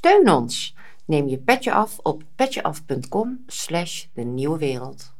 [0.00, 0.74] Steun ons.
[1.06, 5.12] Neem je petje af op petjeaf.com slash de nieuwe wereld.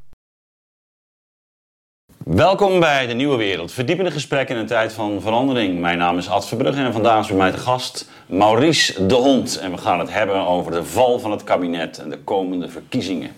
[2.25, 3.73] Welkom bij De Nieuwe Wereld.
[3.73, 5.81] Verdiepende gesprekken in een tijd van verandering.
[5.81, 9.59] Mijn naam is Ad Verbrugge en vandaag is bij mij te gast Maurice de Hond.
[9.59, 13.37] En we gaan het hebben over de val van het kabinet en de komende verkiezingen.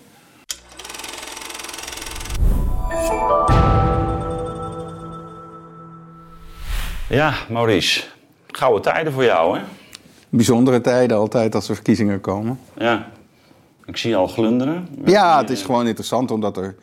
[7.09, 8.03] Ja, Maurice.
[8.47, 9.63] Gouden tijden voor jou, hè?
[10.35, 12.59] Bijzondere tijden altijd als er verkiezingen komen.
[12.77, 13.07] Ja.
[13.85, 14.87] Ik zie je al glunderen.
[15.05, 16.75] Ja, het is gewoon interessant omdat er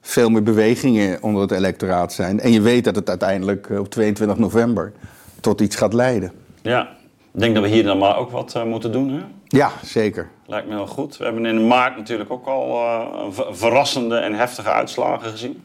[0.00, 2.40] veel meer bewegingen onder het electoraat zijn.
[2.40, 4.92] En je weet dat het uiteindelijk eh, op 22 november
[5.40, 6.32] tot iets gaat leiden.
[6.62, 6.88] Ja.
[7.32, 9.20] Ik denk dat we hier dan maar ook wat uh, moeten doen, hè?
[9.48, 10.28] Ja, zeker.
[10.46, 11.16] Lijkt me heel goed.
[11.16, 13.06] We hebben in maart natuurlijk ook al uh,
[13.50, 15.64] verrassende en heftige uitslagen gezien.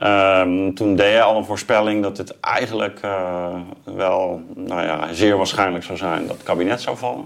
[0.00, 5.36] Um, toen deed hij al een voorspelling dat het eigenlijk uh, wel nou ja, zeer
[5.36, 7.24] waarschijnlijk zou zijn dat het kabinet zou vallen.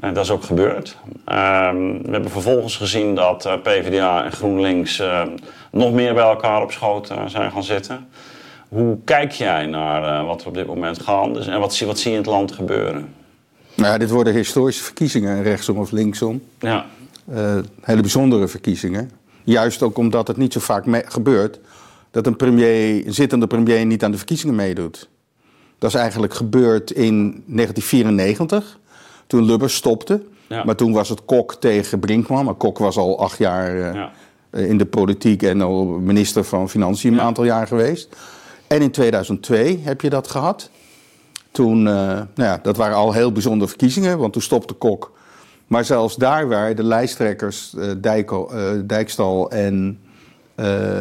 [0.00, 0.96] En dat is ook gebeurd.
[1.06, 5.22] Um, we hebben vervolgens gezien dat uh, PvdA en GroenLinks uh,
[5.70, 8.08] nog meer bij elkaar op schoot zijn gaan zitten.
[8.68, 12.10] Hoe kijk jij naar wat er op dit moment gaande is en wat, wat zie
[12.10, 13.14] je in het land gebeuren?
[13.74, 16.42] Nou ja, dit worden historische verkiezingen, rechtsom of linksom.
[16.58, 16.86] Ja.
[17.82, 19.10] hele bijzondere verkiezingen.
[19.44, 21.60] Juist ook omdat het niet zo vaak gebeurt
[22.10, 25.08] dat een, premier, een zittende premier niet aan de verkiezingen meedoet.
[25.78, 28.78] Dat is eigenlijk gebeurd in 1994,
[29.26, 30.22] toen Lubbers stopte.
[30.46, 30.64] Ja.
[30.64, 32.44] Maar toen was het Kok tegen Brinkman.
[32.44, 34.12] Maar Kok was al acht jaar uh, ja.
[34.50, 38.16] in de politiek en al minister van Financiën een aantal jaar geweest.
[38.66, 40.70] En in 2002 heb je dat gehad.
[41.50, 45.12] Toen, uh, nou ja, dat waren al heel bijzondere verkiezingen, want toen stopte Kok.
[45.72, 48.50] Maar zelfs daar waren de lijsttrekkers uh, Dijko,
[48.86, 50.00] Dijkstal en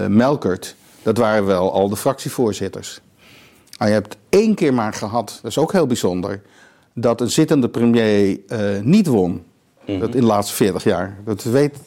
[0.07, 3.01] Melkert dat waren wel al de fractievoorzitters.
[3.77, 6.41] Maar je hebt één keer maar gehad, dat is ook heel bijzonder,
[6.93, 8.39] dat een zittende premier
[8.83, 9.43] niet won.
[9.85, 11.17] Mm dat in de laatste 40 jaar.
[11.25, 11.77] Dat weet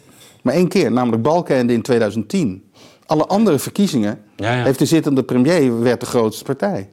[0.43, 2.71] maar één keer, namelijk Balkenende in 2010.
[3.07, 4.65] Alle andere verkiezingen ja, ja.
[4.65, 6.91] heeft de zittende premier werd de grootste partij.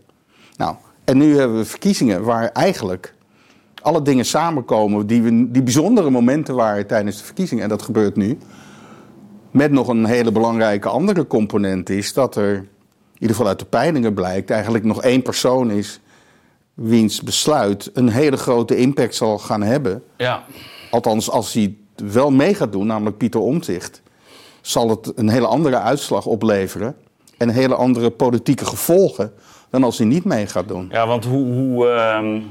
[0.58, 3.14] Nou, en nu hebben we verkiezingen waar eigenlijk
[3.82, 7.64] alle dingen samenkomen die, we, die bijzondere momenten waren tijdens de verkiezingen.
[7.64, 8.38] En dat gebeurt nu.
[9.52, 12.68] Met nog een hele belangrijke andere component is dat er, in
[13.14, 16.00] ieder geval uit de peilingen blijkt, eigenlijk nog één persoon is
[16.74, 20.04] wiens besluit een hele grote impact zal gaan hebben.
[20.18, 20.44] Ja.
[20.92, 24.02] Althans, als hij wel mee gaat doen, namelijk Pieter Omtzigt,
[24.62, 26.96] zal het een hele andere uitslag opleveren
[27.38, 29.34] en hele andere politieke gevolgen
[29.70, 30.88] dan als hij niet mee gaat doen.
[30.92, 32.42] Ja, want hoe, hoe, uh,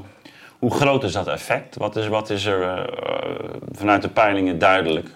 [0.61, 1.77] hoe groot is dat effect?
[1.77, 2.83] Wat is, wat is er uh,
[3.71, 5.07] vanuit de peilingen duidelijk?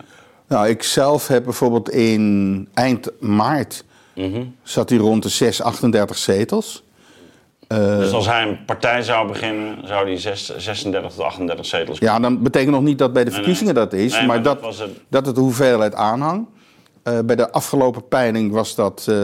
[0.48, 6.18] Nou, ik zelf heb bijvoorbeeld in eind maart mm zat hij rond de 6, 38
[6.18, 6.84] zetels.
[7.68, 12.00] Uh, dus als hij een partij zou beginnen, zou hij 6, 36 tot 38 zetels
[12.00, 13.92] Ja, dan betekent nog niet dat bij de verkiezingen nee, nee.
[13.92, 14.90] dat is, nee, maar, maar, dat, dat, het...
[15.08, 16.48] dat het de hoeveelheid aanhang.
[17.04, 19.16] Uh, bij de afgelopen peiling was dat uh,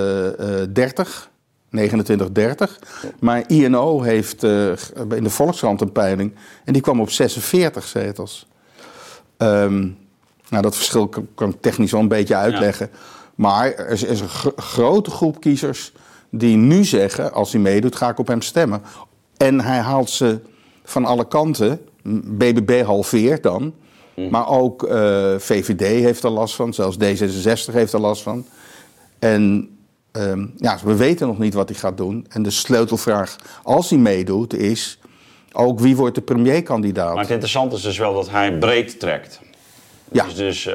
[0.69, 1.30] 30,
[1.71, 2.79] 29, 30.
[3.19, 4.71] Maar INO heeft uh,
[5.15, 6.33] in de Volkskrant een peiling
[6.65, 8.47] en die kwam op 46 zetels.
[9.37, 9.97] Um,
[10.49, 12.89] nou, dat verschil kan, ik technisch wel een beetje uitleggen.
[13.35, 15.93] Maar er is, een grote groep kiezers
[16.29, 18.81] die nu zeggen: als hij meedoet, ga ik op hem stemmen.
[19.37, 20.39] En hij haalt ze
[20.83, 21.79] van alle kanten.
[22.23, 23.73] BBB halveert dan.
[24.15, 24.29] Mhm.
[24.29, 28.45] Maar ook uh, VVD heeft er last van, zelfs D66 heeft er last van.
[29.19, 29.69] En
[30.17, 32.25] uh, ja, we weten nog niet wat hij gaat doen.
[32.29, 34.99] En de sleutelvraag, als hij meedoet, is
[35.51, 37.13] ook wie wordt de premierkandidaat.
[37.13, 39.41] Maar het interessante is dus wel dat hij breed trekt.
[40.11, 40.23] Ja.
[40.23, 40.69] Dus, dus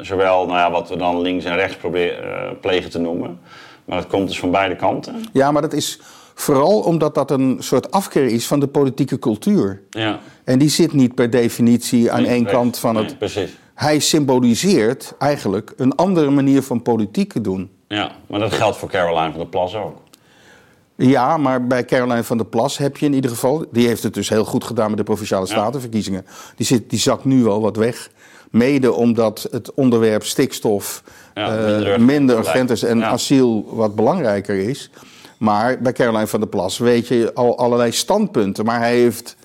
[0.00, 3.38] zowel nou ja, wat we dan links en rechts proberen, uh, plegen te noemen.
[3.84, 5.24] Maar dat komt dus van beide kanten.
[5.32, 6.00] Ja, maar dat is
[6.34, 9.82] vooral omdat dat een soort afkeer is van de politieke cultuur.
[9.90, 10.18] Ja.
[10.44, 13.18] En die zit niet per definitie aan één kant van het.
[13.18, 13.56] precies.
[13.74, 17.70] Hij symboliseert eigenlijk een andere manier van politiek te doen.
[17.88, 19.96] Ja, maar dat geldt voor Caroline van der Plas ook.
[20.96, 23.64] Ja, maar bij Caroline van der Plas heb je in ieder geval...
[23.72, 26.26] die heeft het dus heel goed gedaan met de Provinciale Statenverkiezingen.
[26.56, 28.10] Die, zit, die zakt nu wel wat weg.
[28.50, 31.02] Mede omdat het onderwerp stikstof
[31.34, 34.90] ja, uh, minder urgent is en asiel wat belangrijker is.
[35.38, 38.64] Maar bij Caroline van der Plas weet je al allerlei standpunten.
[38.64, 39.36] Maar hij heeft,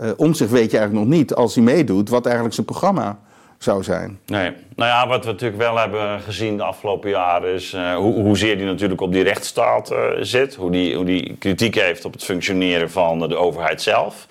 [0.00, 3.18] uh, om zich weet je eigenlijk nog niet, als hij meedoet, wat eigenlijk zijn programma
[3.58, 4.18] zou zijn.
[4.26, 4.52] Nee.
[4.76, 8.56] Nou ja, wat we natuurlijk wel hebben gezien de afgelopen jaren is uh, hoe, hoezeer
[8.56, 10.54] hij natuurlijk op die rechtsstaat uh, zit.
[10.54, 14.26] Hoe die, hoe die kritiek heeft op het functioneren van de overheid zelf.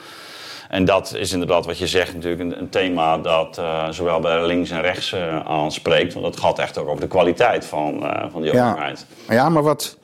[0.69, 4.45] En dat is inderdaad wat je zegt natuurlijk een, een thema dat uh, zowel bij
[4.45, 5.15] links en rechts
[5.45, 6.13] aanspreekt.
[6.13, 8.69] Want dat gaat echt ook over de kwaliteit van, van die ja.
[8.69, 9.06] overheid.
[9.30, 9.97] Ja, maar wat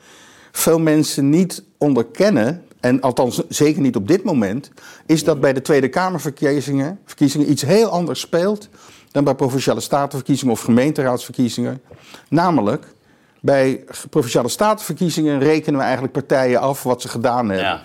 [0.52, 2.64] veel mensen niet onderkennen...
[2.80, 4.70] en althans zeker niet op dit moment,
[5.06, 8.68] is dat bij de Tweede Kamerverkiezingen verkiezingen iets heel anders speelt
[9.14, 11.82] dan bij provinciale statenverkiezingen of gemeenteraadsverkiezingen.
[12.28, 12.94] Namelijk,
[13.40, 17.66] bij provinciale statenverkiezingen rekenen we eigenlijk partijen af wat ze gedaan hebben.
[17.66, 17.82] Ja.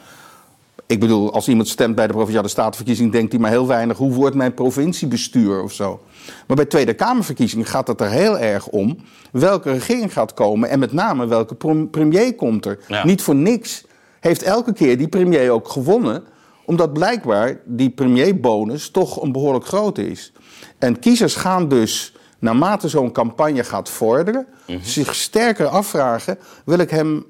[0.86, 4.14] Ik bedoel, als iemand stemt bij de provinciale statenverkiezing, denkt hij maar heel weinig hoe
[4.14, 6.02] wordt mijn provinciebestuur of zo.
[6.48, 8.98] Maar bij Tweede Kamerverkiezingen gaat het er heel erg om
[9.32, 11.56] welke regering gaat komen en met name welke
[11.92, 12.80] premier komt er.
[12.88, 13.06] Ja.
[13.06, 13.86] Niet voor niks
[14.20, 16.24] heeft elke keer die premier ook gewonnen,
[16.66, 20.34] omdat blijkbaar die premierbonus toch een behoorlijk grote is.
[20.80, 24.46] En kiezers gaan dus, naarmate zo'n campagne gaat vorderen,
[24.82, 27.26] zich sterker afvragen: wil ik hem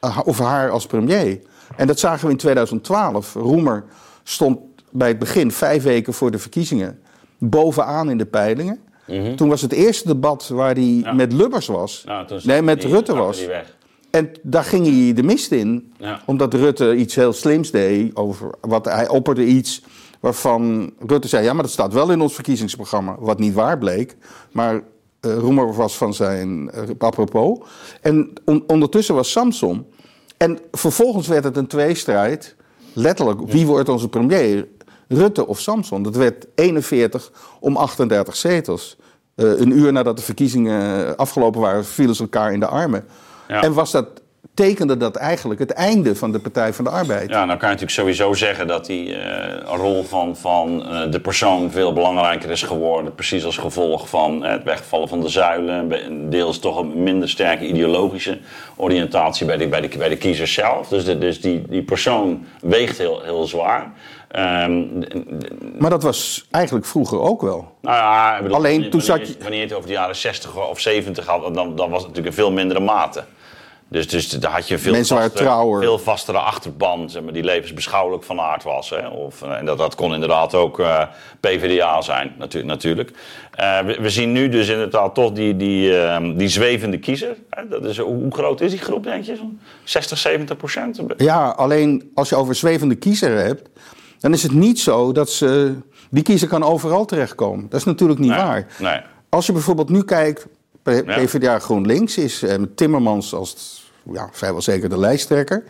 [0.00, 1.40] eh, of haar als premier?
[1.76, 3.34] En dat zagen we in 2012.
[3.34, 3.84] Roemer
[4.22, 4.58] stond
[4.90, 7.00] bij het begin, vijf weken voor de verkiezingen,
[7.38, 8.80] bovenaan in de peilingen.
[9.36, 11.12] Toen was het eerste debat waar hij Ja.
[11.12, 12.02] met Lubbers was.
[12.06, 13.46] Nou, nee, met die- Rutte was.
[14.10, 15.92] En daar ging hij de mist in.
[15.98, 16.20] Ja.
[16.26, 18.16] Omdat Rutte iets heel slims deed.
[18.16, 19.82] Over wat, hij opperde iets
[20.22, 21.44] waarvan Rutte zei...
[21.44, 23.16] ja, maar dat staat wel in ons verkiezingsprogramma.
[23.18, 24.16] Wat niet waar bleek.
[24.52, 24.74] Maar
[25.20, 27.58] eh Roemer was van zijn eh, apropos.
[28.00, 29.86] En on- ondertussen was Samson.
[30.36, 32.56] En vervolgens werd het een tweestrijd.
[32.92, 34.68] Letterlijk, wie wordt onze premier?
[35.08, 36.02] Rutte of Samson?
[36.02, 38.96] Dat werd 41 om 38 zetels.
[39.34, 43.04] Eh, een uur nadat de verkiezingen afgelopen waren, vielen ze elkaar in de armen.
[43.48, 43.62] Ja.
[43.62, 44.21] En was dat,
[44.54, 47.30] tekende dat eigenlijk het einde van de Partij van de Arbeid.
[47.30, 51.20] Ja, nou kan je natuurlijk sowieso zeggen dat die eh, rol van, van eh, de
[51.20, 53.14] persoon veel belangrijker is geworden.
[53.14, 55.90] Precies als gevolg van het wegvallen van de zuilen.
[56.30, 58.38] Deels toch een minder sterke ideologische
[58.76, 60.88] oriëntatie bij de, bij de, bij de kiezers zelf.
[60.88, 63.92] Dus, de, dus die, die persoon weegt heel, heel zwaar.
[64.28, 64.82] Ehm,
[65.78, 67.72] Maar dat was eigenlijk vroeger ook wel.
[67.80, 70.68] nou ja, bedoel, Alleen wanneer- toen zat je- Wanneer je het over de jaren 60
[70.70, 73.24] of 70 had, dan, dan was het natuurlijk in veel mindere mate.
[73.92, 78.24] Dus, dus daar had je veel, Mensen waren veel vastere achterban, zeg maar, die levensbeschouwelijk
[78.24, 78.90] van aard was.
[78.90, 79.06] Hè?
[79.06, 81.02] Of, eh, en dat, dat kon inderdaad ook eh,
[81.40, 83.10] PvdA zijn, natu natuurlijk.
[83.54, 87.36] Eh, we, we zien nu dus inderdaad toch die, die, ehm, die zwevende kiezer.
[87.50, 87.68] Hè?
[87.68, 89.36] Dat is, hoe groot is die groep, denk je?
[89.36, 91.00] Zo'n 60, 70 procent?
[91.16, 93.68] Ja, alleen als je over zwevende kiezer hebt,
[94.20, 95.74] dan is het niet zo dat ze.
[96.10, 97.66] Die kiezer kan overal terechtkomen.
[97.68, 98.66] Dat is natuurlijk niet Nee, waar.
[98.78, 99.00] nee.
[99.28, 100.46] Als je bijvoorbeeld nu kijkt,
[100.84, 101.02] Ja.
[101.02, 103.81] PvdA GroenLinks is met Timmermans als
[104.12, 105.64] ja, vrijwel zeker de lijsttrekker.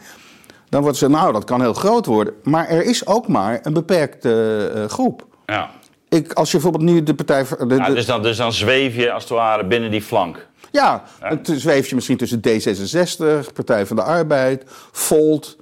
[0.68, 2.34] Dan wordt ze, nou, dat kan heel groot worden.
[2.42, 5.26] Maar er is ook maar een beperkte eh, groep.
[5.46, 5.70] Ja.
[6.08, 7.44] Ik, als je bijvoorbeeld nu de partij.
[7.66, 10.46] De, Ja, dus, dan, dus dan zweef je als het ware binnen die flank.
[10.70, 15.56] Ja, het zweef je misschien tussen D66, Partij van de Arbeid, Volt,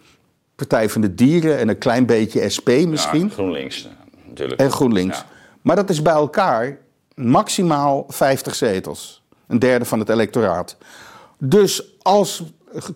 [0.55, 3.25] Partij van de Dieren en een klein beetje SP misschien.
[3.27, 3.91] Ja, GroenLinks eh,
[4.29, 4.61] natuurlijk.
[4.61, 5.19] En GroenLinks.
[5.19, 5.25] Ja.
[5.63, 6.79] Maar dat is bij elkaar
[7.15, 9.23] maximaal 50 zetels.
[9.47, 10.77] Een derde van het electoraat.
[11.39, 12.43] Dus als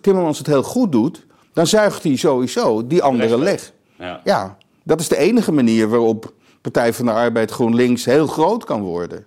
[0.01, 3.71] Timmermans het heel goed doet, dan zuigt hij sowieso die andere leg.
[3.99, 4.21] Ja.
[4.23, 8.81] Ja, dat is de enige manier waarop Partij van de Arbeid GroenLinks heel groot kan
[8.81, 9.25] worden.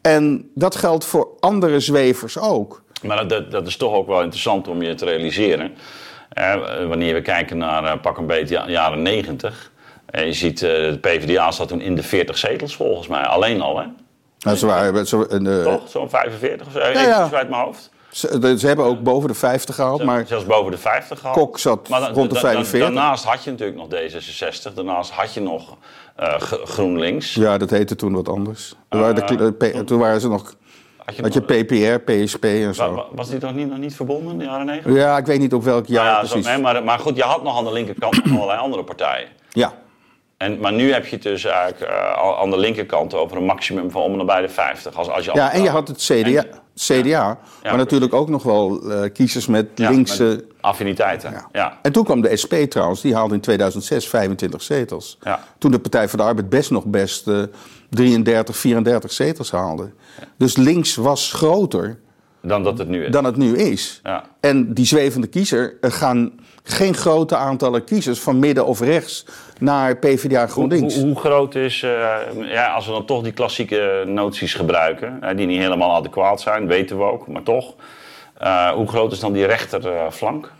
[0.00, 2.82] En dat geldt voor andere zwevers ook.
[3.02, 5.72] Maar dat- dat, dat is toch ook wel interessant om je te realiseren.
[6.28, 6.54] Eh,
[6.88, 9.70] wanneer we kijken naar eh, pak een beetje ja- jaren 90.
[10.06, 13.22] En je ziet, eh, de PvdA zat toen in de 40 zetels volgens mij.
[13.22, 14.54] Alleen al, hè?
[14.56, 15.88] Ze, waren, ze, eh, Toch?
[15.88, 16.78] Zo'n 45 of zo.
[16.78, 17.28] Even ja.
[17.32, 17.90] uit mijn hoofd.
[18.12, 21.36] Ze, ze hebben ook boven de 50 gehaald, maar Zelfs boven de 50 gehad.
[21.36, 22.80] Kok zat Maar dan- rond de dan- dan- 45.
[22.94, 24.74] Daarnaast had je natuurlijk nog D66.
[24.74, 25.76] Daarnaast had je nog
[26.16, 27.34] eh, GroenLinks.
[27.34, 28.74] ja, dat heette toen wat anders.
[28.88, 29.26] Toen waren,
[29.58, 30.54] de, toen waren ze nog,
[31.04, 32.94] Had je had je nog- PPR, PSP en zo.
[32.94, 34.94] wa- was die toch niet, nog niet verbonden in de jaren 90?
[34.94, 36.50] Ja, ik weet niet op welk jaar Nou ja, zo- precies.
[36.52, 39.28] nee, maar, maar goed, je had nog aan de linkerkant nog allerlei andere partijen.
[39.50, 39.72] Ja,
[40.42, 43.44] En, maar nu heb je het dus eigenlijk eh, al- aan de linkerkant over een
[43.44, 44.94] maximum van om en nabij de 50.
[44.96, 46.44] Als, als je ja, en je had het CDA,
[46.74, 50.24] CDA maar natuurlijk ook nog wel eh, kiezers met ja, linkse...
[50.24, 51.34] met affiniteiten.
[51.52, 51.78] Ja.
[51.82, 55.18] En toen kwam de SP trouwens, die haalde in 2006 25 zetels.
[55.22, 55.44] Ja.
[55.58, 57.42] Toen de Partij voor de Arbeid best nog best eh,
[57.90, 59.90] 33, 34 zetels haalde.
[60.38, 61.98] Dus links was groter
[62.40, 63.10] Dan dat het nu is.
[63.10, 64.00] dan het nu is.
[64.02, 64.24] Ja.
[64.40, 69.24] En die zwevende kiezer er gaan geen grote aantallen kiezers van midden of rechts
[69.58, 70.94] naar PvdA GroenLinks.
[70.94, 72.14] Hoe, hoe groot is, eh,
[72.52, 76.98] ja, als we dan toch die klassieke noties gebruiken, die niet helemaal adequaat zijn, weten
[76.98, 77.74] we ook, maar toch.
[78.38, 80.52] eh, hoe groot is dan die rechterflank?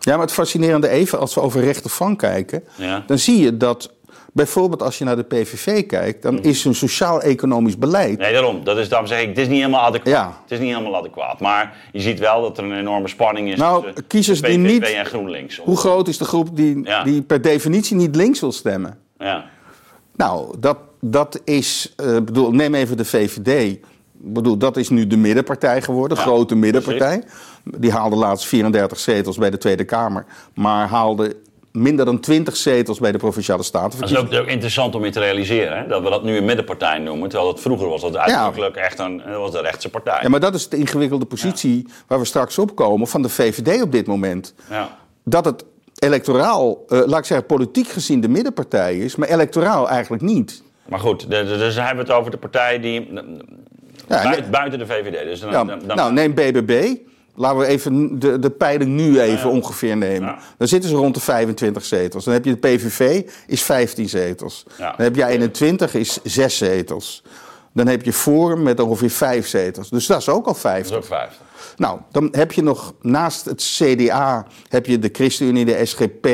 [0.00, 3.02] Ja, maar het fascinerende even, als we over rechterflank kijken, Ja.
[3.06, 3.92] dan zie je dat
[4.38, 8.18] bijvoorbeeld als je naar de PVV kijkt, dan is hun sociaal-economisch beleid.
[8.18, 8.64] Nee, daarom.
[8.64, 10.12] Dat is, daarom zeg ik, het is niet helemaal adequaat.
[10.14, 10.38] Ja.
[10.42, 11.40] Het is niet helemaal adequaat.
[11.40, 14.70] Maar je ziet wel dat er een enorme spanning is Nou, tussen kiezers die PVV
[14.72, 15.56] niet- en GroenLinks.
[15.58, 17.02] Hoe groot is de groep die, Ja.
[17.04, 18.98] die per definitie niet links wil stemmen?
[19.18, 19.44] Ja.
[20.16, 23.72] Nou, dat, dat is, eh, bedoel, neem even de VVD.
[23.72, 27.22] Ik bedoel, dat is nu de middenpartij geworden, Ja, grote middenpartij.
[27.64, 31.36] Die haalde laatst 34 zetels bij de Tweede Kamer, maar haalde
[31.72, 35.20] minder dan 20 zetels bij de provinciale Dat is ook, ook interessant om je te
[35.20, 35.86] realiseren, hè?
[35.86, 37.28] dat we dat nu een middenpartij noemen.
[37.28, 40.18] Terwijl het vroeger was dat uitdrukkelijk echt een, dat was de rechtse partij.
[40.22, 43.82] Ja, maar dat is de ingewikkelde positie waar we straks op komen van de VVD
[43.82, 44.54] op dit moment.
[44.70, 44.96] Ja.
[45.24, 45.64] Dat het
[45.98, 50.62] electoraal, eh, laat ik zeggen, politiek gezien de middenpartij is, maar electoraal eigenlijk niet.
[50.88, 53.12] Maar goed, dus hebben we het over de partij die
[54.08, 55.24] Ja, buiten, de VVD.
[55.24, 56.96] Dus dan- dan- nou, neem BBB.
[57.38, 60.28] Laten we even de, de peiling nu even ongeveer nemen.
[60.28, 60.38] Ja.
[60.56, 62.24] Dan zitten ze rond de 25 zetels.
[62.24, 64.64] Dan heb je de PVV, is 15 zetels.
[64.78, 67.22] Dan heb je 21, is 6 zetels.
[67.72, 69.88] Dan heb je Forum met ongeveer 5 zetels.
[69.88, 70.90] Dus dat is ook al dat 50.
[70.90, 71.38] is ook 50.
[71.76, 74.46] Nou, dan heb je nog naast het CDA...
[74.68, 76.26] heb je de ChristenUnie, de SGP...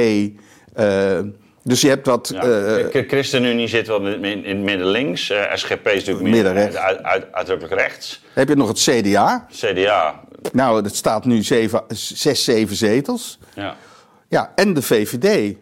[0.72, 1.18] eh,
[1.64, 2.30] dus je hebt wat...
[2.34, 2.42] Ja.
[2.42, 5.30] eh, ChristenUnie zit wel in, het midden links.
[5.30, 6.76] Eh, SGP is natuurlijk meer Middenrechts.
[6.76, 8.22] uit, uit- uitdrukkelijk rechts.
[8.32, 9.46] heb je nog het CDA.
[9.52, 10.20] CDA,
[10.52, 11.42] Nou, dat staat nu
[11.88, 13.38] 6, 7 zetels.
[13.54, 13.76] ja.
[14.28, 15.56] Ja, en de VVD.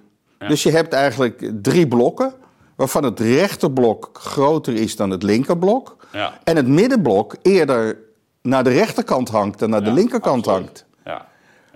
[0.49, 2.33] Dus je hebt eigenlijk drie blokken,
[2.77, 5.97] waarvan het rechterblok groter is dan het linkerblok.
[6.13, 6.39] Ja.
[6.45, 7.99] En het middenblok eerder
[8.43, 10.67] naar de rechterkant hangt dan naar de linkerkant absoluut.
[10.67, 10.87] hangt.
[11.05, 11.27] Ja.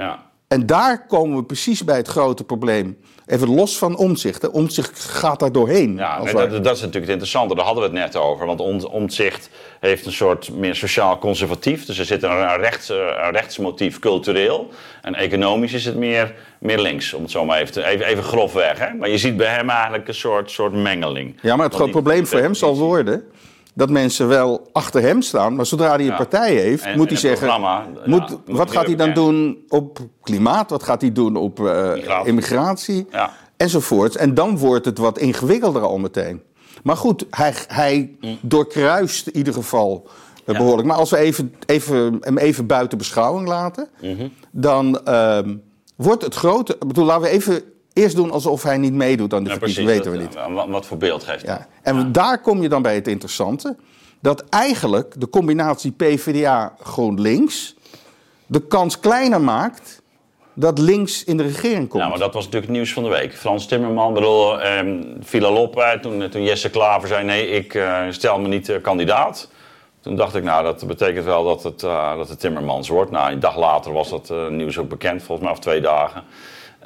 [0.05, 0.26] ja.
[0.49, 2.99] En daar komen we precies bij het grote probleem.
[3.27, 4.51] Even los van omzicht.
[4.51, 5.97] Omzicht gaat daar doorheen.
[5.97, 7.55] Ja, nee, dat, dat is natuurlijk het interessante.
[7.55, 8.47] Daar hadden we het net over.
[8.47, 9.51] Want Omtzigt
[9.81, 11.85] heeft een soort meer sociaal-conservatief.
[11.85, 14.69] Dus er zit een, rechts, eh, een rechtsmotief cultureel.
[15.03, 18.25] En economisch is het meer, meer links, om het zo maar even, te, even, even
[18.25, 18.79] grofweg.
[18.79, 18.95] Hè?
[18.95, 21.39] Maar je ziet bij hem eigenlijk een soort, soort mengeling.
[21.43, 23.25] Ja, maar het die- probleem voor hem zal worden
[23.77, 26.17] dat mensen wel achter hem staan, maar zodra hij een Ja.
[26.17, 29.99] partij heeft, En- moet en hij zeggen: ja, moet, wat gaat hij dan doen op
[30.23, 30.71] klimaat?
[30.71, 32.29] Wat gaat hij doen op eh, Migratie.
[32.29, 33.07] immigratie?
[33.11, 33.31] Ja.
[33.57, 34.17] Enzovoort.
[34.17, 36.43] En dan wordt het wat ingewikkelder al meteen.
[36.83, 40.07] Maar goed, hij, hij doorkruist in ieder geval
[40.45, 40.89] eh, behoorlijk.
[40.89, 44.29] Maar als we even, even, hem even buiten beschouwing laten, Mhm.
[44.51, 45.57] dan ehm,
[45.97, 46.73] wordt het grote.
[46.73, 47.63] Ik bedoel, laten we even
[47.97, 49.91] eerst doen alsof hij niet meedoet aan de Ja, verkiezingen.
[49.91, 50.35] weten we niet.
[50.55, 51.43] Wat, wat voor beeld geeft?
[51.47, 51.67] Ja.
[51.83, 53.77] En daar kom je dan bij het interessante.
[54.21, 57.75] Dat eigenlijk de combinatie PvdA-GroenLinks
[58.47, 60.03] de kans kleiner maakt
[60.55, 62.03] dat links in de regering komt.
[62.03, 63.35] Ja, maar dat was natuurlijk het nieuws van de week.
[63.37, 68.03] Frans Timmerman, bedoel, ehm viel al op toen, toen Jesse Klaver zei: nee, ik eh,
[68.11, 69.49] stel me niet eh, kandidaat.
[70.01, 73.11] Toen dacht ik, nou, dat betekent wel dat het, eh, dat het Timmermans wordt.
[73.11, 76.23] Nou, een dag later was dat eh, nieuws ook bekend, volgens mij, of twee dagen.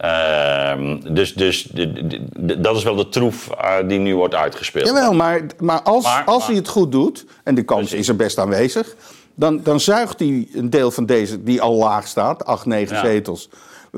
[0.00, 4.35] Ehm, dus dus de- de- de- dat is wel de troef eh, die nu wordt
[4.35, 4.87] uitgespeeld.
[4.87, 8.09] Jawel, maar, maar als, Maar- als maar- hij het goed doet, en die kans is
[8.09, 8.95] er best aanwezig,
[9.35, 13.02] dan, dan zuigt hij een deel van deze, die al laag staat, acht, negen Ja.
[13.04, 13.49] zetels,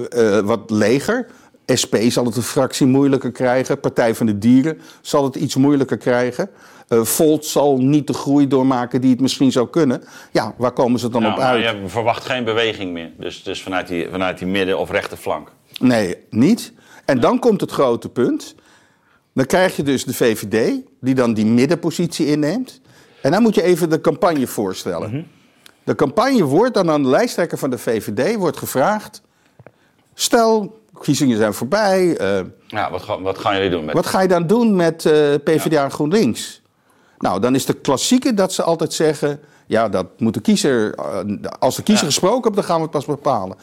[0.08, 1.26] eh, wat leger.
[1.82, 3.80] SP zal het een fractie moeilijker krijgen.
[3.80, 6.50] Partij van de Dieren zal het iets moeilijker krijgen.
[6.88, 10.02] Eh Volt zal niet de groei doormaken die het misschien zou kunnen.
[10.32, 11.62] Ja, waar komen ze dan op uit?
[11.64, 13.10] je verwacht geen beweging meer.
[13.18, 15.48] Dus, dus vanuit, die, vanuit die midden- of rechterflank.
[15.80, 16.72] Nee, niet.
[17.04, 18.54] En dan komt het grote punt.
[19.34, 22.80] Dan krijg je dus de VVD, die dan die middenpositie inneemt.
[23.22, 25.10] En dan moet je even de campagne voorstellen.
[25.10, 25.22] Mhm.
[25.84, 29.22] De campagne wordt dan aan de lijsttrekker van de VVD wordt gevraagd...
[30.14, 32.16] stel, verkiezingen zijn voorbij...
[32.16, 35.06] eh, Ja, wat, ga- wat gaan jullie doen met wat ga je dan doen met
[35.06, 35.12] eh,
[35.44, 36.62] PvdA en GroenLinks?
[37.18, 39.40] Nou, dan is de klassieke dat ze altijd zeggen...
[39.66, 40.94] ja, dat moet de kiezer...
[40.94, 41.18] eh,
[41.58, 42.10] als de kiezer Ja.
[42.10, 43.56] gesproken heeft, dan gaan we het pas bepalen.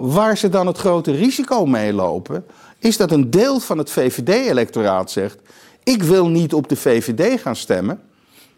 [0.00, 2.44] Waar ze dan het grote risico mee lopen...
[2.78, 5.38] is dat een deel van het VVD-electoraat zegt...
[5.82, 8.00] ik wil niet op de VVD gaan stemmen...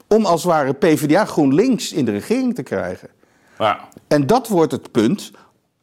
[0.06, 3.08] om als het ware PvdA GroenLinks in de regering te krijgen.
[4.08, 5.30] En dat wordt het punt.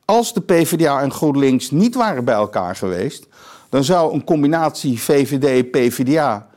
[0.06, 3.28] Als de PvdA en GroenLinks niet waren bij elkaar geweest,
[3.70, 6.48] dan zou een combinatie VVD-PvdA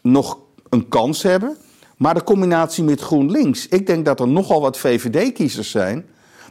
[0.00, 1.56] nog een kans hebben.
[1.96, 6.06] Maar de combinatie met GroenLinks, ik denk dat er nogal wat VVD-kiezers zijn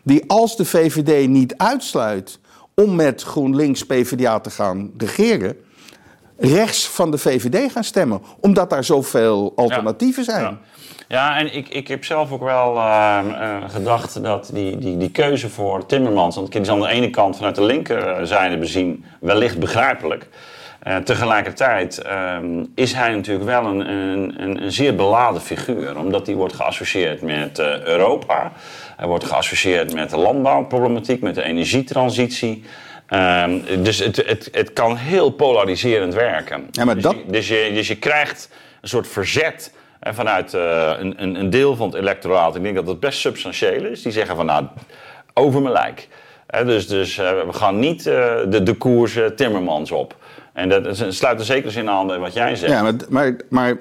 [0.07, 2.39] die als de VVD niet uitsluit
[2.75, 5.57] om met GroenLinks-PvdA te gaan regeren,
[6.37, 10.41] rechts van de VVD gaan stemmen, omdat daar zoveel alternatieven zijn.
[10.41, 10.57] Ja,
[11.07, 15.11] ja en ik, ik heb zelf ook wel eh, eh, gedacht dat die, die, die
[15.11, 19.59] keuze voor Timmermans, want die is aan de ene kant vanuit de linkerzijde bezien wellicht
[19.59, 20.27] begrijpelijk.
[20.79, 26.25] Eh, tegelijkertijd ehm, is hij natuurlijk wel een, een, een, een zeer beladen figuur, omdat
[26.25, 28.51] hij wordt geassocieerd met Europa.
[28.97, 32.63] Hij wordt geassocieerd met de landbouwproblematiek, met de energietransitie.
[33.07, 36.67] Ehm, dus het, het, het kan heel polariserend werken.
[36.71, 38.49] Ja, maar dus, dat- je, dus, je, dus je krijgt
[38.81, 42.55] een soort verzet vanuit eh, een, een, deel van het electoraat.
[42.55, 44.01] Ik denk dat dat best substantieel is.
[44.01, 44.65] Die zeggen van nou,
[45.33, 46.07] over mijn lijk.
[46.65, 50.15] Dus dus eh, we gaan niet eh, de, de koers Timmermans op.
[50.53, 52.71] En dat is- sluit er zeker zin aan bij wat jij zegt.
[52.71, 53.77] Ja, maar, maar, maar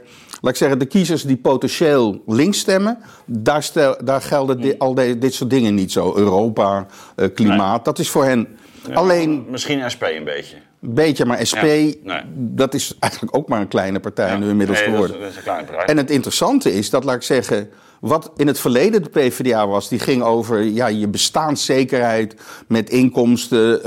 [0.47, 4.95] laat ik zeggen, de kiezers die potentieel links stemmen, daar, stel, daar gelden di- al
[4.95, 6.13] de- dit soort dingen niet zo.
[6.17, 6.87] Europa,
[7.17, 8.49] eh, klimaat, dat is voor hen.
[8.95, 10.57] Alleen, Misschien SP een beetje.
[10.83, 11.69] een beetje, maar SP, Ja,
[12.03, 12.23] nee.
[12.35, 15.21] dat is eigenlijk ook maar een kleine partij nu inmiddels Nee, dat is- geworden.
[15.21, 15.85] Dat is een kleine partij.
[15.87, 17.69] En het interessante is dat, laat ik zeggen,
[18.07, 22.37] wat in het verleden de PvdA was, die ging over ja, je bestaanszekerheid
[22.69, 23.81] met inkomsten,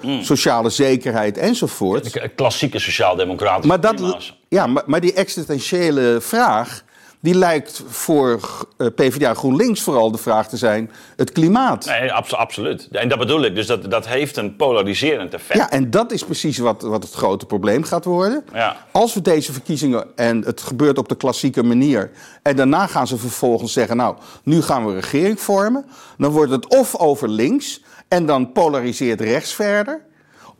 [0.00, 0.22] Hmm.
[0.22, 2.32] sociale zekerheid enzovoort.
[2.34, 6.84] Klassieke sociaal-democratische Maar, dat, ja, maar, maar die existentiële vraag,
[7.26, 8.40] die lijkt voor
[8.76, 11.86] eh, PvdA GroenLinks vooral de vraag te zijn: het klimaat.
[11.86, 12.88] Nee, abs- absoluut.
[12.90, 13.54] En dat bedoel ik.
[13.54, 15.58] Dus dat, dat heeft een polariserend effect.
[15.58, 18.44] Ja, en dat is precies wat, wat het grote probleem gaat worden.
[18.52, 18.76] Ja.
[18.90, 22.10] Als we deze verkiezingen, en het gebeurt op de klassieke manier,
[22.42, 25.84] en daarna gaan ze vervolgens zeggen, nou, nu gaan we een regering vormen,
[26.18, 30.00] dan wordt het of over links, en dan polariseert rechts verder,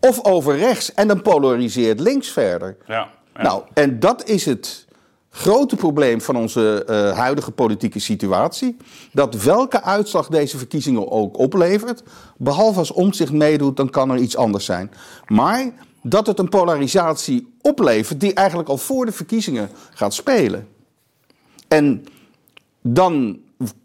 [0.00, 2.76] of over rechts, en dan polariseert links verder.
[2.86, 3.42] Ja, ja.
[3.42, 4.85] Nou, en dat is het
[5.36, 8.76] grote probleem van onze eh, huidige politieke situatie.
[9.12, 12.02] Dat welke uitslag deze verkiezingen ook oplevert,
[12.36, 14.90] behalve als Omtzigt meedoet, dan kan er iets anders zijn.
[15.26, 20.68] Maar dat het een polarisatie oplevert die eigenlijk al voor de verkiezingen gaat spelen.
[21.68, 22.04] En
[22.82, 23.38] dan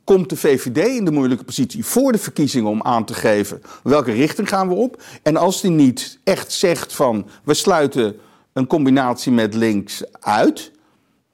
[0.04, 4.12] komt de VVD in de moeilijke positie voor de verkiezingen om aan te geven welke
[4.12, 5.02] richting gaan we op.
[5.24, 8.16] En als die niet echt zegt van we sluiten
[8.54, 10.72] een combinatie met links uit,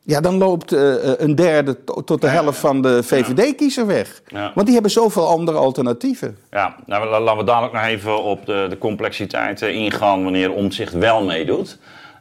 [0.08, 4.22] ja, dan loopt eh, eh, een derde to- tot de helft van de VVD-kiezer weg.
[4.28, 4.52] Ja.
[4.54, 6.38] Want die hebben zoveel andere alternatieven.
[6.52, 10.52] Ja, nou, la- laten we dadelijk nog even op de, de complexiteit eh, ingaan wanneer
[10.52, 11.78] Omtzigt wel meedoet.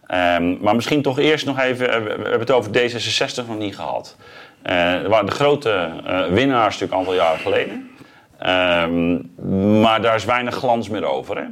[0.07, 4.17] Ehm, maar misschien toch eerst nog even, we hebben het over D66 nog niet gehad.
[4.63, 7.91] Eh, er waren de grote eh, winnaars natuurlijk een aantal jaren geleden.
[8.39, 11.37] Ehm, maar daar is weinig glans meer over.
[11.37, 11.45] Hè?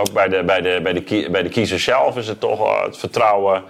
[0.00, 2.96] Ook bij de, bij, de, bij, de, bij de kiezer zelf is het toch het
[2.98, 3.62] vertrouwen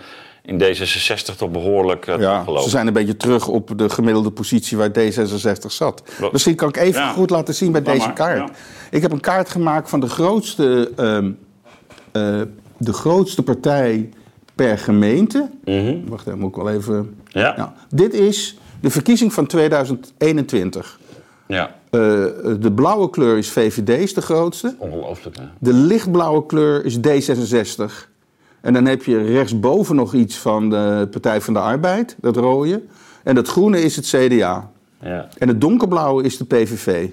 [0.47, 4.77] in D66 toch behoorlijk uh, Ja, ze zijn een beetje terug op de gemiddelde positie
[4.77, 6.03] waar D66 zat.
[6.19, 7.13] Wat- Misschien kan ik even Ja.
[7.13, 8.39] goed laten zien bij Laat deze maar, kaart.
[8.39, 8.49] ja.
[8.91, 11.31] Ik heb een kaart gemaakt van de grootste, ehm,
[12.13, 12.41] eh,
[12.79, 14.09] de grootste partij
[14.55, 15.51] per gemeente.
[16.09, 16.95] Wacht even, moet ik wel even...
[16.97, 17.39] Mhm.
[17.39, 17.55] Ja.
[17.57, 20.99] Nou, dit is de verkiezing van 2021.
[21.47, 22.01] Ja, Eh,
[22.61, 24.75] de blauwe kleur is VVD, is de grootste.
[24.79, 25.37] ongelooflijk.
[25.37, 25.43] Hè?
[25.59, 28.09] De lichtblauwe kleur is D66.
[28.67, 32.83] En dan heb je rechtsboven nog iets van de Partij van de Arbeid, dat rode.
[33.23, 34.71] En dat groene is het CDA.
[35.01, 35.29] Ja.
[35.39, 37.09] En het donkerblauwe is de PVV.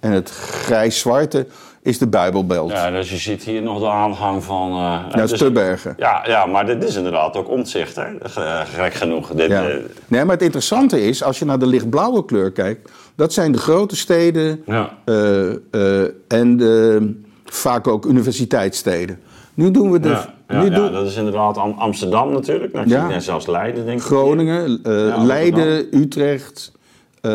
[0.00, 1.46] En het grijs-zwarte
[1.82, 2.70] is de Bijbelbelt.
[2.70, 4.70] ja, dus je ziet hier nog de aanhang van...
[4.72, 5.94] eh, dat is dus- Stubbergen.
[5.98, 8.18] Ja, ja, maar dit is inderdaad ook omzicht, hè?
[8.18, 9.28] Eh, Gek genoeg.
[9.30, 9.68] Dit, Ja.
[9.68, 9.76] eh,
[10.06, 12.90] Nee, maar het interessante is, als je naar de lichtblauwe kleur kijkt...
[13.14, 14.90] dat zijn de grote steden Ja.
[15.04, 17.12] eh, eh, en de,
[17.44, 19.20] vaak ook universiteitssteden.
[19.54, 20.08] Nu doen we de...
[20.08, 22.72] ja, ja, dat is inderdaad Am- Amsterdam natuurlijk.
[22.72, 23.06] Nou, Ja.
[23.06, 24.04] net zelfs Leiden, denk ik.
[24.04, 26.72] Groningen, eh, Leiden, Utrecht,
[27.20, 27.30] eh,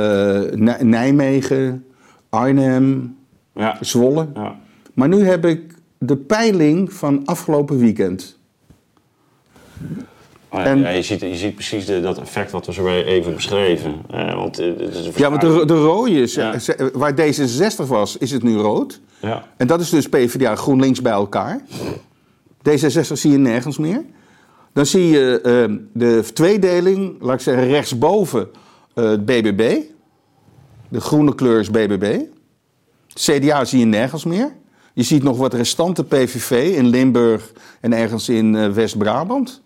[0.53, 1.85] Nij- Nijmegen,
[2.29, 3.17] Arnhem,
[3.55, 3.77] Ja.
[3.81, 4.27] Zwolle.
[4.33, 4.55] Ja.
[4.93, 8.37] Maar nu heb ik de peiling van afgelopen weekend.
[10.49, 12.87] Oh, ja, En- ja, je, ziet, je ziet precies de, dat effect wat we zo
[12.87, 13.93] even beschreven.
[14.11, 14.67] Eh, want, eh,
[15.15, 16.55] Ja, want de, de rode, is, Ja.
[16.93, 18.99] waar D66 was, is het nu rood.
[19.19, 19.43] Ja.
[19.57, 21.59] En dat is dus PvdA GroenLinks bij elkaar.
[22.69, 24.03] D66 zie je nergens meer.
[24.73, 28.47] Dan zie je eh, de tweedeling, laat ik zeggen, rechtsboven
[28.93, 29.79] eh, het BBB.
[30.89, 32.19] De groene kleur is BBB.
[33.13, 34.51] CDA zie je nergens meer.
[34.93, 37.51] Je ziet nog wat restante PVV in Limburg
[37.81, 39.61] en ergens in eh, West-Brabant.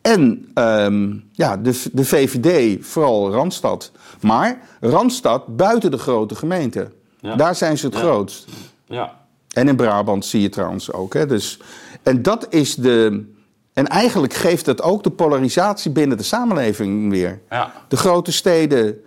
[0.00, 3.92] En ehm, ja, de, de VVD, vooral Randstad.
[4.20, 6.92] Maar Randstad buiten de grote gemeenten.
[7.20, 7.36] Ja.
[7.36, 8.00] Daar zijn ze het Ja.
[8.00, 8.48] grootst.
[8.86, 9.19] Ja.
[9.50, 11.14] En in Brabant zie je trouwens ook.
[11.14, 11.26] Hè?
[11.26, 11.60] Dus,
[12.02, 13.24] en dat is de.
[13.72, 17.40] En eigenlijk geeft het ook de polarisatie binnen de samenleving weer.
[17.50, 17.72] Ja.
[17.88, 19.00] De grote steden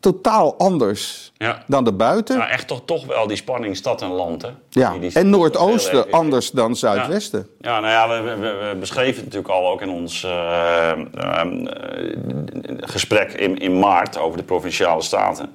[0.00, 1.62] totaal anders Ja.
[1.66, 2.38] dan de buiten.
[2.38, 4.48] Nou, echt toch, toch wel die spanning stad en land, hè?
[4.68, 7.46] Ja, Die- die- en Noordoosten anders dan Zuidwesten.
[7.60, 11.66] Ja, nou ja, we, we, we beschreven het natuurlijk al ook in ons eh, ehm,
[11.66, 15.50] eh, gesprek in, in maart over de provinciale staten.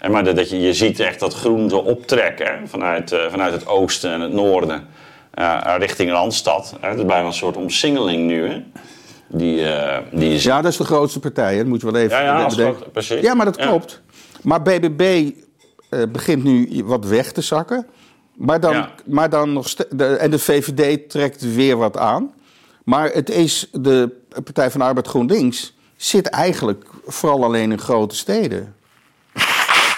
[0.00, 3.18] En maar dat, dat je, je ziet echt dat groen zo optrekken hè, vanuit, eh,
[3.30, 4.86] vanuit het oosten en het noorden
[5.78, 6.74] richting Randstad.
[6.80, 6.88] Hè.
[6.88, 8.62] Het is bijna een soort omsingeling nu, hè?
[9.28, 10.42] Die, eh, die.
[10.42, 11.58] Ja, dat is de grootste partij, hè?
[11.58, 13.20] dat moeten we wel even Ja, ja, precies.
[13.20, 13.66] Ja, maar dat Ja.
[13.66, 14.02] klopt.
[14.42, 15.30] Maar BBB
[15.88, 17.86] eh, begint nu wat weg te zakken.
[18.34, 18.90] Maar dan, Ja.
[19.06, 22.32] maar dan nog de, en de VVD trekt weer wat aan.
[22.84, 28.16] Maar het is de Partij van de Arbeid GroenLinks zit eigenlijk vooral alleen in grote
[28.16, 28.74] steden.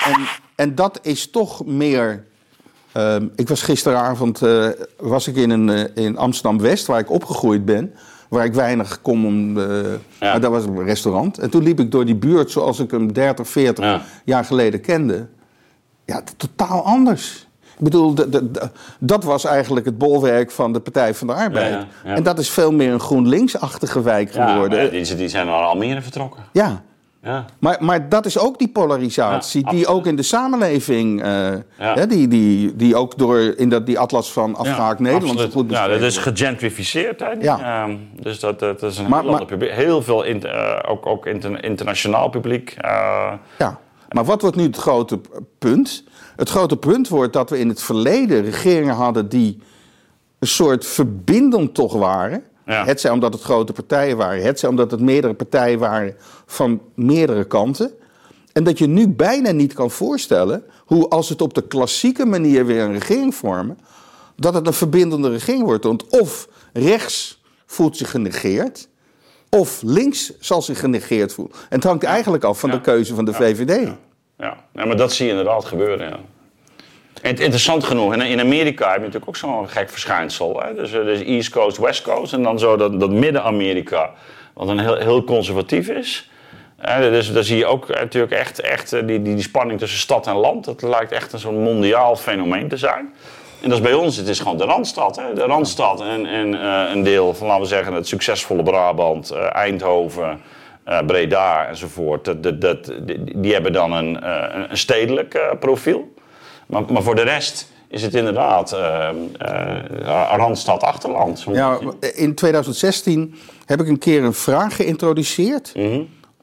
[0.05, 2.25] En, en dat is toch meer.
[2.93, 7.65] ehm, ik was gisteravond eh, was ik in, een, in Amsterdam West, waar ik opgegroeid
[7.65, 7.95] ben.
[8.31, 9.59] Waar ik weinig kom om.
[9.59, 9.67] eh,
[10.21, 11.39] maar dat was een restaurant.
[11.39, 14.01] En toen liep ik door die buurt zoals ik hem 30, 40 Ja.
[14.25, 15.27] jaar geleden kende.
[16.05, 17.49] Ja, totaal anders.
[17.79, 18.15] Ik bedoel,
[19.01, 21.71] dat was eigenlijk het bolwerk van de Partij van de Arbeid.
[21.73, 22.15] Ja, ja, ja.
[22.15, 24.91] En dat is veel meer een GroenLinks-achtige wijk Ja, geworden.
[24.91, 26.43] die, die zijn naar Almere vertrokken.
[26.53, 26.83] Ja,
[27.23, 27.45] Ja.
[27.59, 31.29] maar, maar dat is ook die polarisatie Ja, die ook in de samenleving, eh,
[31.79, 31.95] Ja.
[31.95, 35.53] hè, die, die, die ook door in dat, die atlas van afgehaakt Nederland zo absoluut.
[35.53, 37.21] goed Ja, dat is gegentrificeerd.
[37.21, 37.31] Hè?
[37.41, 37.83] Ja.
[37.85, 39.71] Ehm, dus dat, dat is een Maar- heel maar- publiek.
[39.73, 42.75] Heel veel, in, eh, ook, ook inter- internationaal publiek.
[42.79, 43.79] eh, Ja,
[44.09, 45.21] maar wat wordt nu het grote
[45.59, 46.05] punt?
[46.37, 49.59] Het grote punt wordt dat we in het verleden regeringen hadden die
[50.39, 52.43] een soort verbindend toch waren.
[52.71, 52.85] Ja.
[52.85, 56.81] Het zij omdat het grote partijen waren, het zij omdat het meerdere partijen waren van
[56.95, 57.91] meerdere kanten.
[58.53, 62.67] En dat je nu bijna niet kan voorstellen hoe als het op de klassieke manier
[62.67, 63.79] weer een regering vormen,
[64.37, 65.85] dat het een verbindende regering wordt.
[65.85, 68.89] Want of rechts voelt zich genegeerd,
[69.49, 71.57] of links zal zich genegeerd voelen.
[71.57, 73.89] En het hangt eigenlijk af van de keuze van de VVD.
[74.39, 76.19] Ja, ja maar dat zie je inderdaad gebeuren.
[77.23, 80.61] En interessant genoeg, in, Amerika heb je natuurlijk ook zo'n gek verschijnsel.
[80.63, 80.75] Hè?
[80.75, 84.11] Dus, eh, dus East Coast, West Coast en dan zo dat, Midden-Amerika,
[84.55, 86.31] wat een heel, heel conservatief is.
[86.77, 89.79] Hè, dus daar zie je ook eh, natuurlijk echt, echt eh, die, die, die spanning
[89.79, 90.65] tussen stad en land.
[90.65, 93.15] Dat lijkt echt een zo'n mondiaal fenomeen te zijn.
[93.63, 95.17] En dat is bij ons, het is gewoon de Randstad.
[95.17, 95.35] Hè?
[95.35, 99.55] De Randstad en, en eh, een deel van, laten we zeggen, het succesvolle Brabant, eh,
[99.55, 100.41] Eindhoven,
[100.85, 102.25] eh, Breda enzovoort.
[102.25, 102.93] Dat, dat,
[103.35, 106.13] die, hebben dan een, eh, een stedelijk eh, profiel.
[106.71, 111.39] Maar, maar voor de rest is het inderdaad eh eh, Randstad achterland.
[111.39, 111.79] Zo- Ja,
[112.15, 115.73] in 2016 heb ik een keer een vraag geïntroduceerd.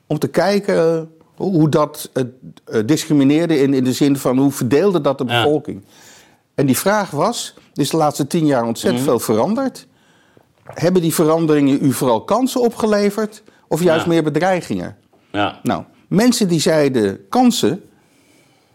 [0.08, 2.24] Om te kijken hoe dat eh,
[2.86, 5.44] discrimineerde in, in de zin van hoe verdeelde dat de Ja.
[5.44, 5.86] bevolking.
[6.56, 9.88] En die vraag was, er is de laatste tien jaar ontzettend veel veranderd.
[10.64, 14.12] Hebben die veranderingen u vooral kansen opgeleverd of juist Ja.
[14.12, 14.98] meer bedreigingen?
[15.32, 15.60] ja.
[15.64, 17.84] Nou, mensen die zeiden kansen,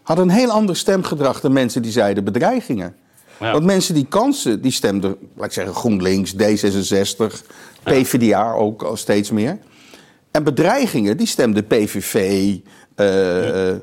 [0.02, 2.94] hadden een heel ander stemgedrag dan mensen die zeiden bedreigingen.
[3.40, 3.52] Ja.
[3.52, 7.16] Want mensen die kansen, die stemden, laat ik zeggen, GroenLinks, D66,
[7.82, 9.58] PvdA ook al steeds meer.
[10.30, 12.56] En bedreigingen, die stemden PVV,
[12.94, 13.76] eh, eh,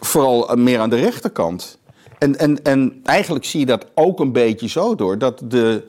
[0.00, 1.78] vooral meer aan de rechterkant.
[2.18, 5.84] En, en, en eigenlijk zie je dat ook een beetje zo door, dat de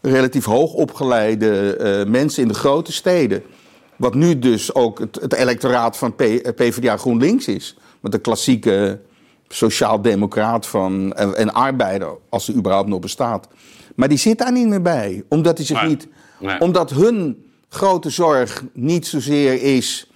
[0.00, 3.42] relatief hoogopgeleide eh mensen in de grote steden,
[3.96, 6.22] wat nu dus ook het, het electoraat van P,
[6.56, 9.00] PvdA GroenLinks is, met de klassieke
[9.48, 13.48] sociaal-democraat van, en, en arbeider, als er überhaupt nog bestaat.
[13.96, 15.88] Maar die zit daar niet meer bij, omdat hij zich Nee.
[15.90, 16.60] niet, Nee.
[16.60, 20.08] omdat hun grote zorg niet zozeer is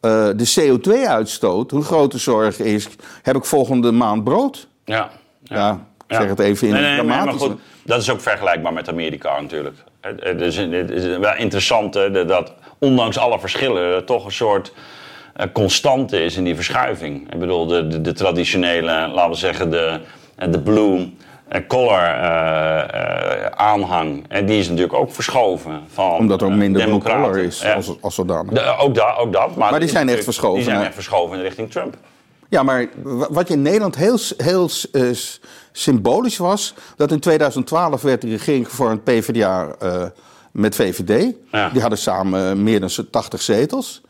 [0.00, 1.70] eh, de CO2-uitstoot.
[1.70, 2.88] Hun grote zorg is,
[3.22, 4.68] heb ik volgende maand brood?
[4.84, 5.10] Ja.
[5.42, 7.52] Ja, ik zeg het even in nee, nee, nee, maar goed,
[7.84, 9.76] dat is ook vergelijkbaar met Amerika natuurlijk.
[10.00, 14.72] Het- is- Het is wel interessant hè, dat- ondanks alle verschillen er toch een soort
[15.52, 17.32] constante is in die verschuiving.
[17.32, 20.00] Ik bedoel, de, de, de traditionele, laten we zeggen, de,
[20.36, 21.12] eh, de blue
[21.48, 25.80] eh, collar eh, eh, aanhang, en die is natuurlijk ook verschoven.
[25.92, 28.52] Van, Omdat er ook eh, minder blue collar is als, als zodanig.
[28.52, 29.56] De- ook, dat, ook dat.
[29.56, 31.96] Maar, die het is zijn echt verschoven Die zijn echt verschoven in richting Trump.
[32.48, 35.02] Ja, maar wa- wat je in Nederland heel, heel eh,
[35.72, 36.74] symbolisch was...
[36.96, 40.02] dat in 2012 werd de regering gevormd PvdA eh,
[40.52, 41.32] met VVD.
[41.52, 41.68] Ja.
[41.68, 44.02] Die hadden samen meer dan 80 zetels.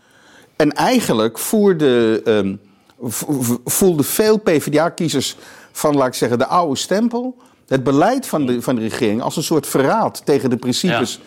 [0.56, 2.54] En eigenlijk voerde, ehm,
[3.02, 5.36] vo- vo- voelden veel PvdA-kiezers
[5.72, 7.36] van, laat ik zeggen, de oude stempel...
[7.68, 11.20] het beleid van de, van de regering als een soort verraad tegen de principes...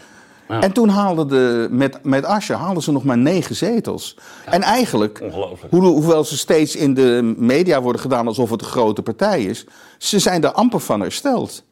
[0.49, 0.61] Ja.
[0.61, 4.17] En toen haalden de, met, met Asscher haalden ze nog maar negen zetels.
[4.45, 5.73] En eigenlijk, Ongelooflijk.
[5.73, 9.65] hoe, hoewel ze steeds in de media worden gedaan alsof het een grote partij is,
[9.97, 11.63] ze zijn er amper van hersteld.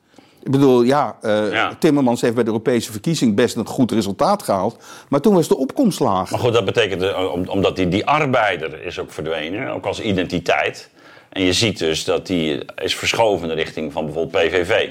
[0.46, 1.72] Ik bedoel, ja, eh, Ja.
[1.80, 4.78] Timmermans heeft bij de Europese verkiezing best een goed resultaat gehaald.
[5.10, 6.32] Maar toen was de opkomst laag.
[6.32, 10.02] Maar goed, dat betekent eh, om- omdat die, die arbeider is ook verdwenen, ook als
[10.02, 10.90] identiteit.
[11.30, 14.90] En je ziet dus dat die is verschoven in de richting van bijvoorbeeld PVV.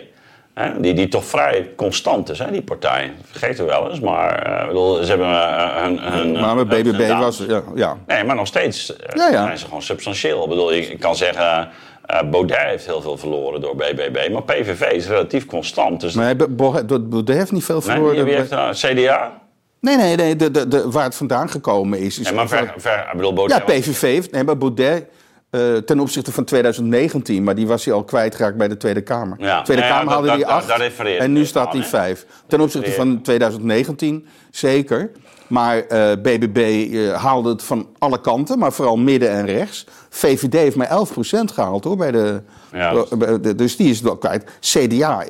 [0.54, 3.12] Hè, die, die toch vrij constant is, hè, die partij.
[3.24, 5.28] Vergeet het wel eens, maar ik bedoel, ze hebben
[6.12, 7.96] hun, maar met BBB was, ja, ja.
[8.06, 9.30] Nee, maar nog steeds ja.
[9.30, 10.42] zijn ze gewoon substantieel.
[10.42, 11.68] Ik bedoel, ik, ik kan zeggen,
[12.06, 14.28] eh Baudet heeft heel veel verloren door BBB.
[14.32, 16.00] Maar PVV is relatief constant.
[16.00, 18.14] Dus Maar Baudet heeft niet veel nee, verloren.
[18.14, 18.72] wie, wie heeft nou?
[18.74, 19.42] CDA?
[19.80, 20.36] Nee, nee, nee.
[20.36, 22.18] De, de, de, waar het vandaan gekomen is.
[22.18, 24.30] is Nee, maar ver, ver, ik bedoel, Baudet Ja, PVV heeft.
[24.30, 25.04] Nee, maar Baudet.
[25.50, 29.36] eh, ten opzichte van 2019, maar die was hij al kwijtgeraakt bij de Tweede Kamer.
[29.40, 29.62] Ja.
[29.62, 32.26] Tweede Ja, ja, Kamer dat- dat- die acht daar en nu staat hij vijf.
[32.46, 35.10] Ten opzichte van 2019 zeker.
[35.48, 39.86] Maar eh, BBB eh, haalde het van alle kanten, maar vooral midden en rechts.
[40.10, 41.96] VVD heeft maar 11% gehaald hoor.
[41.96, 43.04] Bij de, Ja.
[43.18, 44.44] bij de- dus die is het wel kwijt.
[44.60, 45.24] CDA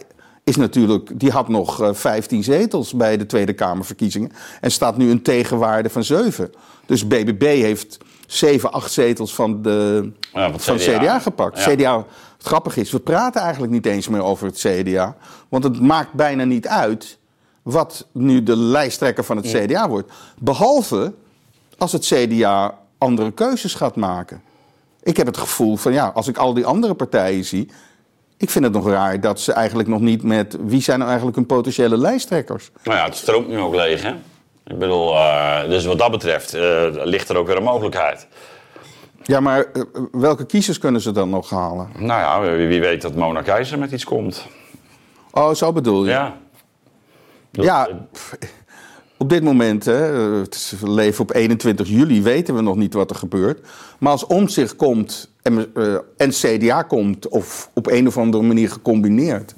[0.45, 4.33] is natuurlijk, die had nog eh, 15 zetels bij de Tweede Kamerverkiezingen.
[4.61, 6.53] En staat nu een tegenwaarde van 7.
[6.87, 10.99] Dus BBB heeft 7, 8 zetels van, de, Ja, van CDA.
[10.99, 11.65] CDA gepakt.
[11.65, 11.75] Ja.
[11.75, 11.97] CDA,
[12.39, 15.17] het grappige is, we praten eigenlijk niet eens meer over het CDA.
[15.49, 17.19] Want het maakt bijna niet uit
[17.65, 20.13] wat nu de lijsttrekker van het CDA wordt.
[20.39, 21.13] Behalve
[21.79, 24.43] als het CDA andere keuzes gaat maken.
[25.03, 27.71] Ik heb het gevoel van ja, als ik al die andere partijen zie.
[28.37, 30.57] Ik vind het nog raar dat ze eigenlijk nog niet met.
[30.61, 32.71] Wie zijn nou eigenlijk hun potentiële lijsttrekkers?
[32.85, 34.15] Nou ja, het stroomt nu ook leeg, hè?
[34.67, 38.27] Ik bedoel, eh, dus wat dat betreft eh, ligt er ook weer een mogelijkheid.
[39.23, 41.89] Ja, maar eh, welke kiezers kunnen ze dan nog halen?
[41.99, 44.47] Nou ja, wie, wie weet dat Mona Keizer met iets komt.
[45.31, 46.11] Oh, zo bedoel je?
[46.11, 46.37] Ja.
[47.57, 48.37] Dat- Ja, pff,
[49.17, 49.95] op dit moment, hè,
[50.41, 53.67] het is, leven op 21 juli, weten we nog niet wat er gebeurt.
[53.99, 58.71] Maar als Omtzigt komt en, eh, en CDA komt, of op een of andere manier
[58.71, 59.55] gecombineerd...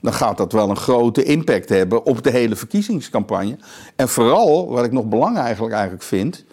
[0.00, 3.56] dan gaat dat wel een grote impact hebben op de hele verkiezingscampagne.
[3.96, 6.44] En vooral, wat ik nog belangrijk eigenlijk, eigenlijk vind...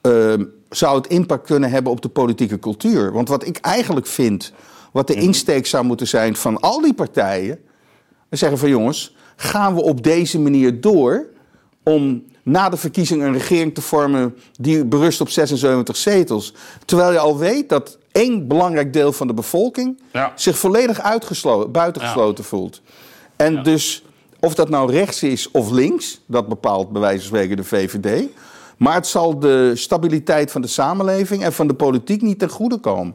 [0.00, 3.12] ehm, zou het impact kunnen hebben op de politieke cultuur.
[3.12, 4.52] Want wat ik eigenlijk vind,
[4.92, 7.58] wat de insteek zou moeten zijn van al die partijen...
[8.30, 11.26] Zeggen van jongens, gaan we op deze manier door
[11.82, 16.54] om na de verkiezingen een regering te vormen die berust op 76 zetels.
[16.84, 20.32] Terwijl je al weet dat één belangrijk deel van de bevolking Ja.
[20.34, 22.80] zich volledig uitgesloten, buitengesloten voelt.
[23.36, 24.04] En dus
[24.40, 28.24] of dat nou rechts is of links, dat bepaalt bij wijze van spreken de VVD.
[28.76, 32.78] Maar het zal de stabiliteit van de samenleving en van de politiek niet ten goede
[32.78, 33.14] komen.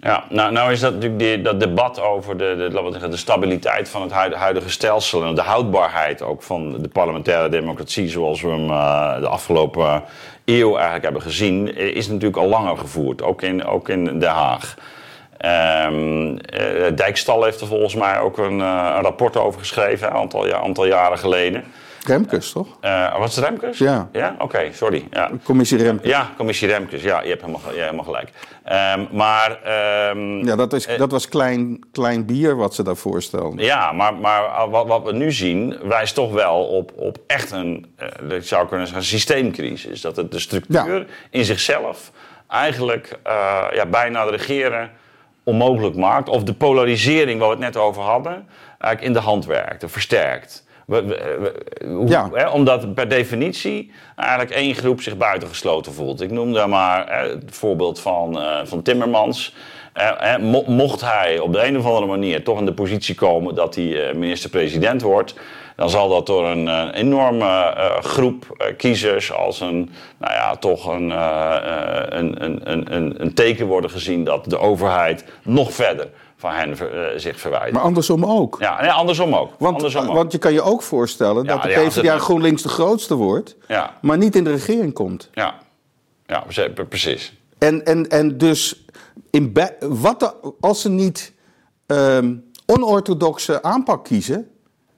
[0.00, 4.02] Ja, nou, nou is dat natuurlijk die, dat debat over de, de, de stabiliteit van
[4.02, 9.20] het huidige, stelsel en de houdbaarheid ook van de parlementaire democratie zoals we hem eh,
[9.20, 10.02] de afgelopen
[10.44, 14.30] eeuw eigenlijk hebben gezien, eh, is natuurlijk al langer gevoerd, ook in, ook in Den
[14.30, 14.74] Haag.
[15.36, 20.46] Ehm eh, Dijkstal heeft er volgens mij ook een, een rapport over geschreven, een aantal,
[20.46, 21.64] ja, aantal jaren geleden.
[22.06, 22.66] Remkes, toch?
[22.80, 23.78] Eh was het Remkes?
[23.78, 24.08] Ja.
[24.12, 25.08] Ja, oké, sorry.
[25.10, 25.30] Ja.
[25.42, 26.10] Commissie Remkes.
[26.10, 28.30] ja, commissie Remkes, ja, je hebt helemaal, je hebt helemaal gelijk.
[28.64, 33.64] Ehm, maar ehm, Ja, dat, is, dat was klein, klein bier wat ze daar voorstelden.
[33.64, 37.94] Ja, maar, maar wat, wat we nu zien wijst toch wel op, op echt een,
[37.96, 40.00] eh, ik zou kunnen zeggen, systeemcrisis.
[40.00, 41.04] Dat het de structuur Ja.
[41.30, 42.10] in zichzelf
[42.48, 44.90] eigenlijk eh, ja, bijna het regeren
[45.44, 46.28] onmogelijk maakt.
[46.28, 48.46] Of de polarisering waar we het net over hadden,
[48.78, 50.64] eigenlijk in de hand werkt, versterkt.
[50.86, 52.30] We, we- we- hoe- Ja.
[52.32, 56.20] hè, omdat per definitie eigenlijk één groep zich buitengesloten voelt.
[56.20, 59.54] Ik noem daar maar hè, het voorbeeld van, eh, van Timmermans.
[59.92, 63.54] Eh, mo- mocht hij op de een of andere manier toch in de positie komen
[63.54, 65.34] dat hij eh, minister-president wordt,
[65.76, 71.10] dan zal dat door een enorme groep kiezers als een, nou ja, toch een,
[72.18, 76.08] een, een, een, een, een teken worden gezien dat de overheid nog verder
[76.46, 77.72] van hen ver- eh, zich verwijdert.
[77.72, 78.56] Maar andersom ook.
[78.60, 79.50] ja, nee, andersom ook.
[79.58, 80.14] Want, andersom ook.
[80.14, 83.94] want je kan je ook voorstellen Ja, dat de PvdA GroenLinks de grootste wordt, Ja.
[84.02, 85.28] maar niet in de regering komt.
[85.32, 85.54] Ja,
[86.26, 87.32] ja pre- pre- precies.
[87.58, 88.84] En, en, en dus
[89.30, 91.32] in wat de- als ze niet
[91.86, 92.34] ehm,
[92.66, 94.48] onorthodoxe aanpak kiezen,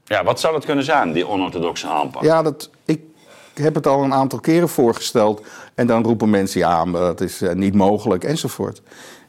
[0.05, 2.23] Ja, wat zou dat kunnen zijn, die onorthodoxe aanpak?
[2.23, 3.01] ja, dat, ik
[3.55, 5.43] heb het al een aantal keren voorgesteld.
[5.75, 8.83] En dan roepen mensen, ja, dat is eh, niet mogelijk, enzovoort.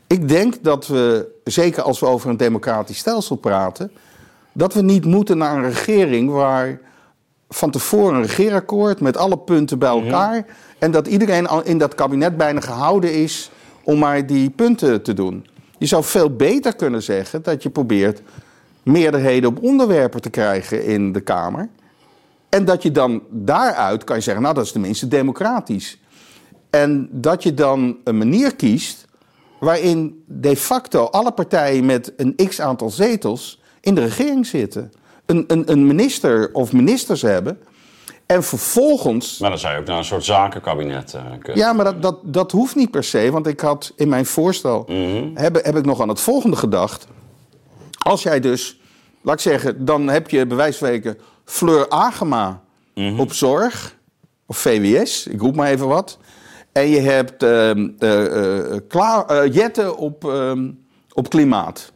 [0.09, 3.91] Ik denk dat we, zeker als we over een democratisch stelsel praten,
[4.53, 6.79] dat we niet moeten naar een regering waar
[7.49, 10.45] van tevoren een regeerakkoord met alle punten bij elkaar.
[10.79, 13.51] En dat iedereen al in dat kabinet bijna gehouden is
[13.83, 15.47] om maar die punten te doen.
[15.77, 18.21] Je zou veel beter kunnen zeggen dat je probeert
[18.83, 21.69] meerderheden op onderwerpen te krijgen in de Kamer.
[22.49, 25.99] En dat je dan daaruit kan je zeggen, nou dat is tenminste democratisch.
[26.69, 29.07] En dat je dan een manier kiest
[29.59, 34.91] waarin de facto alle partijen met een x aantal zetels in de regering zitten.
[35.25, 37.59] Een, een, een minister of ministers hebben.
[38.25, 39.39] En vervolgens.
[39.39, 41.57] Maar dan zou je ook naar een soort zakenkabinet eh, kunnen.
[41.63, 43.31] Ja, maar dat, dat, dat hoeft niet per se.
[43.31, 44.85] Want ik had in mijn voorstel.
[45.33, 47.07] heb, heb ik nog aan het volgende gedacht.
[47.97, 48.79] Als jij dus.
[49.21, 51.17] Laat ik zeggen, dan heb je bij wijze van spreken.
[51.45, 52.61] Fleur Agema
[53.17, 53.97] op zorg.
[54.45, 56.17] Of VWS, ik roep maar even wat.
[56.79, 60.71] En je hebt ehm, eh, eh, eh, Jette op, ehm,
[61.13, 61.91] op klimaat.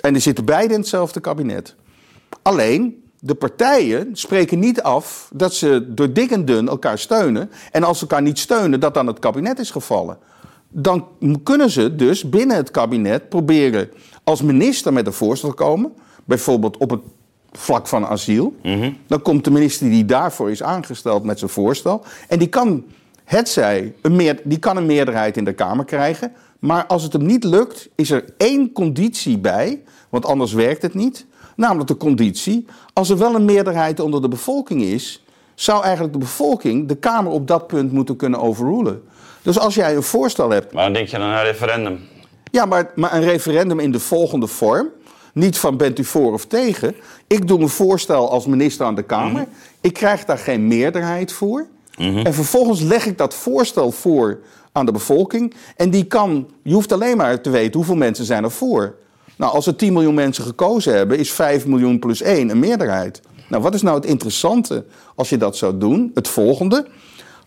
[0.00, 1.74] En die zitten beide in hetzelfde kabinet.
[2.42, 7.50] Alleen, de partijen spreken niet af dat ze door dik en dun elkaar steunen.
[7.70, 10.18] En als ze elkaar niet steunen, dat dan het kabinet is gevallen.
[10.68, 11.06] Dan
[11.42, 13.90] kunnen ze dus binnen het kabinet proberen
[14.24, 15.92] als minister met een voorstel te komen.
[16.24, 17.00] Bijvoorbeeld op het
[17.52, 18.56] vlak van asiel.
[19.06, 22.04] Dan komt de minister die daarvoor is aangesteld met zijn voorstel.
[22.28, 22.84] En die kan,
[23.32, 26.32] hetzij, een meer, die kan een meerderheid in de Kamer krijgen.
[26.58, 30.94] Maar als het hem niet lukt, is er één conditie bij, want anders werkt het
[30.94, 31.26] niet.
[31.56, 36.18] Namelijk de conditie, als er wel een meerderheid onder de bevolking is, zou eigenlijk de
[36.18, 39.02] bevolking de Kamer op dat punt moeten kunnen overrulen.
[39.42, 41.98] Dus als jij een voorstel hebt Maar dan denk je dan aan een referendum.
[42.50, 44.88] ja, maar, maar een referendum in de volgende vorm.
[45.34, 46.94] Niet van bent u voor of tegen.
[47.26, 49.46] Ik doe een voorstel als minister aan de Kamer.
[49.80, 51.66] Ik krijg daar geen meerderheid voor.
[51.98, 54.40] En vervolgens leg ik dat voorstel voor
[54.72, 55.54] aan de bevolking.
[55.76, 58.94] En die kan, je hoeft alleen maar te weten hoeveel mensen zijn er voor.
[59.36, 63.20] Nou, als er 10 miljoen mensen gekozen hebben, is 5 miljoen plus 1 een meerderheid.
[63.48, 66.10] Nou, wat is nou het interessante als je dat zou doen?
[66.14, 66.86] Het volgende.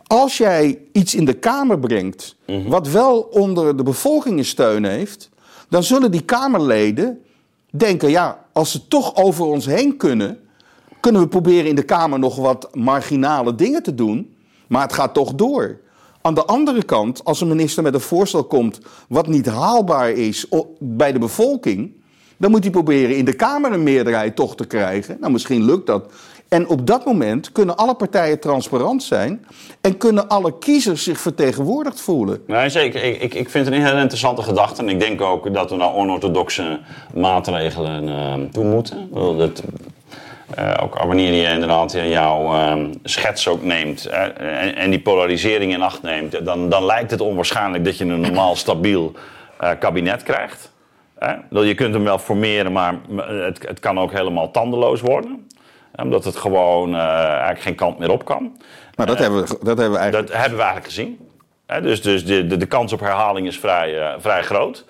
[0.08, 2.36] Als jij iets in de Kamer brengt,
[2.68, 5.30] wat wel onder de bevolking een steun heeft,
[5.70, 7.22] dan zullen die Kamerleden
[7.72, 10.40] denken: ja, als ze toch over ons heen kunnen,
[11.00, 14.35] kunnen we proberen in de Kamer nog wat marginale dingen te doen,
[14.68, 15.80] maar het gaat toch door.
[16.22, 20.48] Aan de andere kant, als een minister met een voorstel komt wat niet haalbaar is
[20.80, 21.94] bij de bevolking,
[22.38, 25.18] dan moet hij proberen in de Kamer een meerderheid toch te krijgen.
[25.20, 26.12] Nou, misschien lukt dat.
[26.48, 29.46] En op dat moment kunnen alle partijen transparant zijn
[29.82, 32.44] en kunnen alle kiezers zich vertegenwoordigd voelen.
[32.48, 33.04] Nee, zeker.
[33.04, 34.82] Ik, ik, ik vind het een heel interessante gedachte.
[34.82, 36.80] En ik denk ook dat we naar onorthodoxe
[37.14, 39.10] maatregelen eh, toe moeten.
[39.38, 39.64] Dat,
[40.54, 44.24] eh, ook wanneer je inderdaad jouw eh, schets ook neemt eh,
[44.62, 48.22] en, en die polarisering in acht neemt, dan, dan lijkt het onwaarschijnlijk dat je een
[48.22, 49.14] normaal stabiel
[49.60, 50.74] eh, kabinet krijgt.
[51.50, 55.48] Je kunt hem wel formeren, maar het, het kan ook helemaal tandeloos worden.
[55.96, 58.58] Omdat het gewoon eigenlijk geen kant meer op kan.
[58.96, 60.28] Maar dat, hebben, we, dat hebben we eigenlijk.
[60.28, 61.30] Dat hebben we eigenlijk gezien.
[61.82, 64.86] Dus dus de, de, de kans op herhaling is vrij, vrij groot.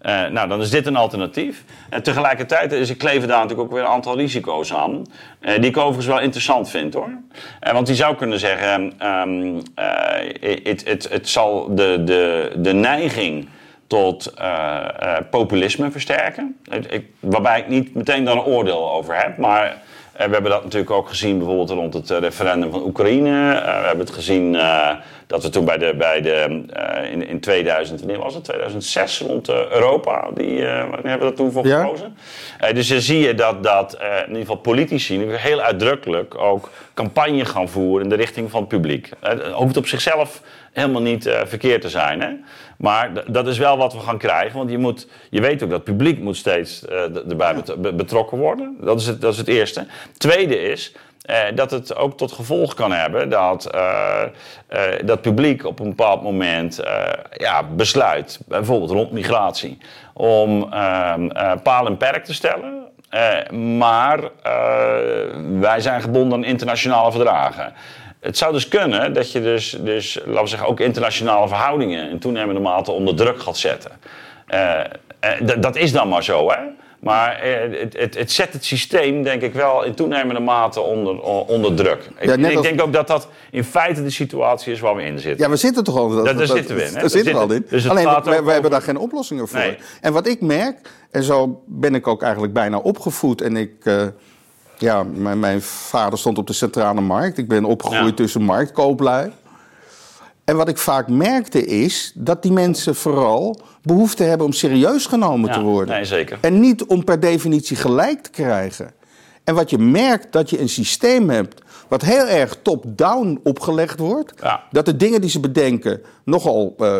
[0.00, 1.64] Eh, nou, dan is dit een alternatief.
[1.90, 5.06] En tegelijkertijd is, kleven daar natuurlijk ook weer een aantal risico's aan.
[5.40, 7.10] eh, die ik overigens wel interessant vind hoor.
[7.60, 10.74] Eh, want die zou kunnen zeggen: ehm, eh,
[11.10, 13.48] het, zal de, de, de neiging
[13.86, 14.34] tot
[15.30, 16.56] populisme versterken.
[17.20, 19.36] Waarbij ik niet meteen daar een oordeel over heb.
[19.36, 19.76] Maar
[20.12, 23.30] we hebben dat natuurlijk ook gezien bijvoorbeeld rond het referendum van Oekraïne.
[23.80, 24.56] We hebben het gezien
[25.30, 28.44] dat we toen bij de, bij de eh, in, in 2000, wanneer was het?
[28.44, 30.30] 2006 rond eh, Europa.
[30.34, 31.80] Die, eh, hebben we dat toen voor Ja.
[31.82, 32.16] gekozen?
[32.74, 37.68] Dus dan zie je dat, dat in ieder geval politici heel uitdrukkelijk ook campagne gaan
[37.68, 39.08] voeren in de richting van het publiek.
[39.20, 42.20] Het hoeft op zichzelf helemaal niet verkeerd te zijn.
[42.20, 42.28] Hè?
[42.78, 44.58] Maar dat is wel wat we gaan krijgen.
[44.58, 46.84] Want je, moet, je weet ook dat het publiek moet steeds
[47.28, 48.76] erbij bet- be- betrokken worden.
[48.80, 49.86] Dat is het, dat is het eerste.
[50.18, 50.92] Tweede is
[51.30, 54.22] eh, dat het ook tot gevolg kan hebben dat eh,
[55.04, 56.80] dat publiek op een bepaald moment
[57.32, 59.78] ja, besluit, bijvoorbeeld rond migratie,
[60.14, 62.78] om ehm, eh, paal en perk te stellen.
[63.78, 64.20] Maar
[65.60, 67.72] wij zijn gebonden aan internationale verdragen.
[68.20, 72.18] Het zou dus kunnen dat je dus, dus, laten we zeggen, ook internationale verhoudingen in
[72.18, 73.90] toenemende mate onder druk gaat zetten.
[75.60, 76.58] Dat is dan maar zo, hè?
[77.00, 81.20] Maar eh, het, het, het zet het systeem, denk ik, wel in toenemende mate onder,
[81.46, 82.10] onder druk.
[82.18, 84.96] Ik, Ja, net ik als- denk ook dat dat in feite de situatie is waar
[84.96, 85.44] we in zitten.
[85.44, 86.08] Ja, we zitten toch al.
[86.08, 86.92] Dat, daar zitten we in?
[86.94, 87.66] Daar zitten we al in.
[87.68, 89.58] dus Alleen, wij hebben daar geen oplossingen voor.
[89.58, 89.76] Nee.
[90.00, 90.76] En wat ik merk,
[91.10, 93.40] en zo ben ik ook eigenlijk bijna opgevoed.
[93.40, 94.02] En ik, eh,
[94.78, 97.38] ja, mijn, mijn vader stond op de centrale markt.
[97.38, 98.24] Ik ben opgegroeid Ja.
[98.24, 99.30] tussen marktkooplui.
[100.50, 105.48] En wat ik vaak merkte is dat die mensen vooral behoefte hebben om serieus genomen
[105.48, 105.94] Ja, te worden.
[105.94, 106.38] nee, zeker.
[106.40, 108.90] En niet om per definitie gelijk te krijgen.
[109.44, 114.32] En wat je merkt, dat je een systeem hebt wat heel erg top-down opgelegd wordt.
[114.42, 114.62] Ja.
[114.70, 116.96] Dat de dingen die ze bedenken nogal eh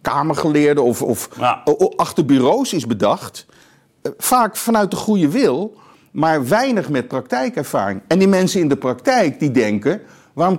[0.00, 1.62] kamergeleerden of, of Ja.
[1.96, 3.46] achter bureaus is bedacht.
[4.02, 5.76] Eh, vaak vanuit de goede wil,
[6.12, 8.02] maar weinig met praktijkervaring.
[8.08, 10.00] En die mensen in de praktijk die denken,
[10.34, 10.58] waarom,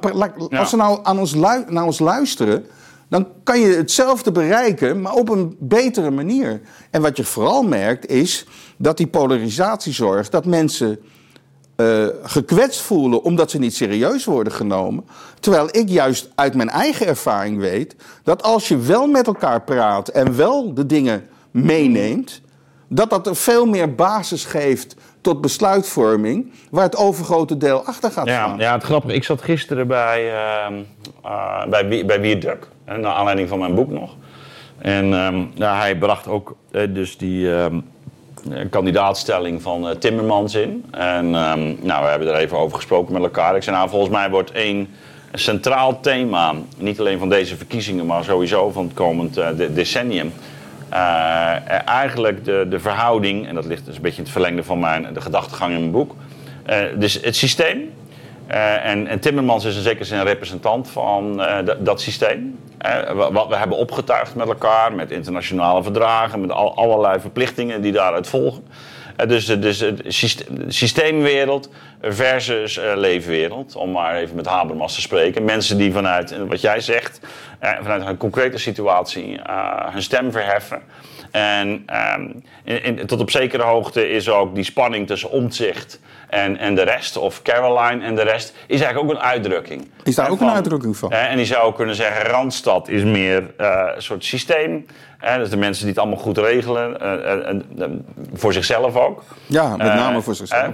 [0.51, 2.65] als ze nou aan ons lu- naar ons luisteren,
[3.09, 6.61] dan kan je hetzelfde bereiken, maar op een betere manier.
[6.91, 8.45] En wat je vooral merkt is
[8.77, 10.99] dat die polarisatie zorgt dat mensen
[11.75, 15.03] eh, gekwetst voelen omdat ze niet serieus worden genomen.
[15.39, 20.07] Terwijl ik juist uit mijn eigen ervaring weet dat als je wel met elkaar praat
[20.07, 22.41] en wel de dingen meeneemt,
[22.87, 28.25] dat dat er veel meer basis geeft tot besluitvorming waar het overgrote deel achter gaat
[28.27, 28.57] Ja, staan.
[28.59, 29.13] ja, het grappige.
[29.15, 30.73] Ik zat gisteren bij, ehm
[31.23, 32.67] eh bij, bij Wierduk.
[32.85, 34.15] Naar aanleiding van mijn boek nog.
[34.77, 35.09] En
[35.55, 37.79] nou, hij bracht ook eh, dus die ehm,
[38.51, 40.85] eh, kandidaatstelling van Timmermans in.
[40.91, 41.29] En
[41.81, 43.55] nou, we hebben er even over gesproken met elkaar.
[43.55, 44.87] Ik zei, nou, volgens mij wordt één
[45.33, 50.33] centraal thema, niet alleen van deze verkiezingen, maar sowieso van het komend de- decennium.
[50.95, 54.79] Eh, eigenlijk de, de verhouding, en dat ligt dus een beetje in het verlengde van
[54.79, 56.15] mijn, de gedachtegang in mijn boek.
[56.65, 57.93] Eh, dus het systeem,
[58.47, 61.41] eh, en, en Timmermans is in zekere zin een representant van
[61.79, 62.59] dat- systeem.
[63.13, 67.91] Wa- wat we hebben opgetuigd met elkaar, met internationale verdragen, met al, allerlei verplichtingen die
[67.91, 68.63] daaruit volgen.
[69.15, 69.95] Eh, dus de dus de
[70.67, 71.69] systeemwereld
[72.01, 73.75] versus eh, leefwereld.
[73.75, 75.43] Om maar even met Habermas te spreken.
[75.43, 77.19] Mensen die vanuit, eh, wat jij zegt,
[77.59, 80.81] eh, vanuit een concrete situatie eh, hun stem verheffen.
[81.31, 85.99] En ehm, tot op zekere hoogte is ook die spanning tussen omzicht
[86.35, 89.89] en, en de rest, of Caroline en de rest, is eigenlijk ook een uitdrukking.
[90.03, 91.11] Is daar ook een uitdrukking van?
[91.11, 94.85] En die zou kunnen zeggen, Randstad is meer eh, een soort systeem.
[95.25, 97.89] Eh, dus de mensen die het allemaal goed regelen, eh, eh,
[98.33, 99.23] voor zichzelf ook.
[99.45, 100.73] Ja, met name voor zichzelf.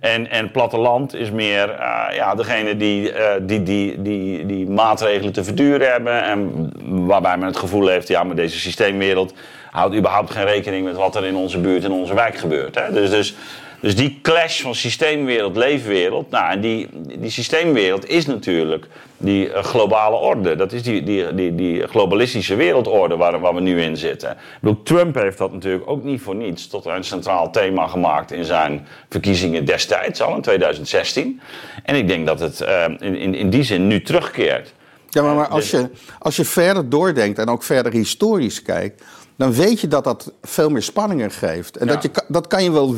[0.00, 1.68] en, en platteland is meer
[2.14, 6.22] ja, degene die, die, die, die, die maatregelen te verduren hebben.
[6.22, 6.70] En
[7.06, 9.34] waarbij men het gevoel heeft, ja, maar deze systeemwereld
[9.70, 12.74] houdt überhaupt geen rekening met wat er in onze buurt en onze wijk gebeurt.
[12.74, 12.92] Hè?
[12.92, 13.34] Dus, dus,
[13.80, 19.64] dus die clash van systeemwereld, leefwereld, nou, en die, die systeemwereld is natuurlijk die eh,
[19.64, 20.56] globale orde.
[20.56, 24.30] Dat is die, die, die, die globalistische wereldorde waar, waar we nu in zitten.
[24.30, 28.32] Ik bedoel, Trump heeft dat natuurlijk ook niet voor niets tot een centraal thema gemaakt
[28.32, 31.40] in zijn verkiezingen destijds, al in 2016.
[31.82, 34.74] En ik denk dat het eh, in, in, in die zin nu terugkeert.
[35.08, 39.02] Ja, maar, maar als, je, als je verder doordenkt en ook verder historisch kijkt,
[39.36, 41.76] dan weet je dat dat veel meer spanningen geeft.
[41.76, 41.92] En Ja.
[41.92, 42.94] dat, je, dat kan je wel,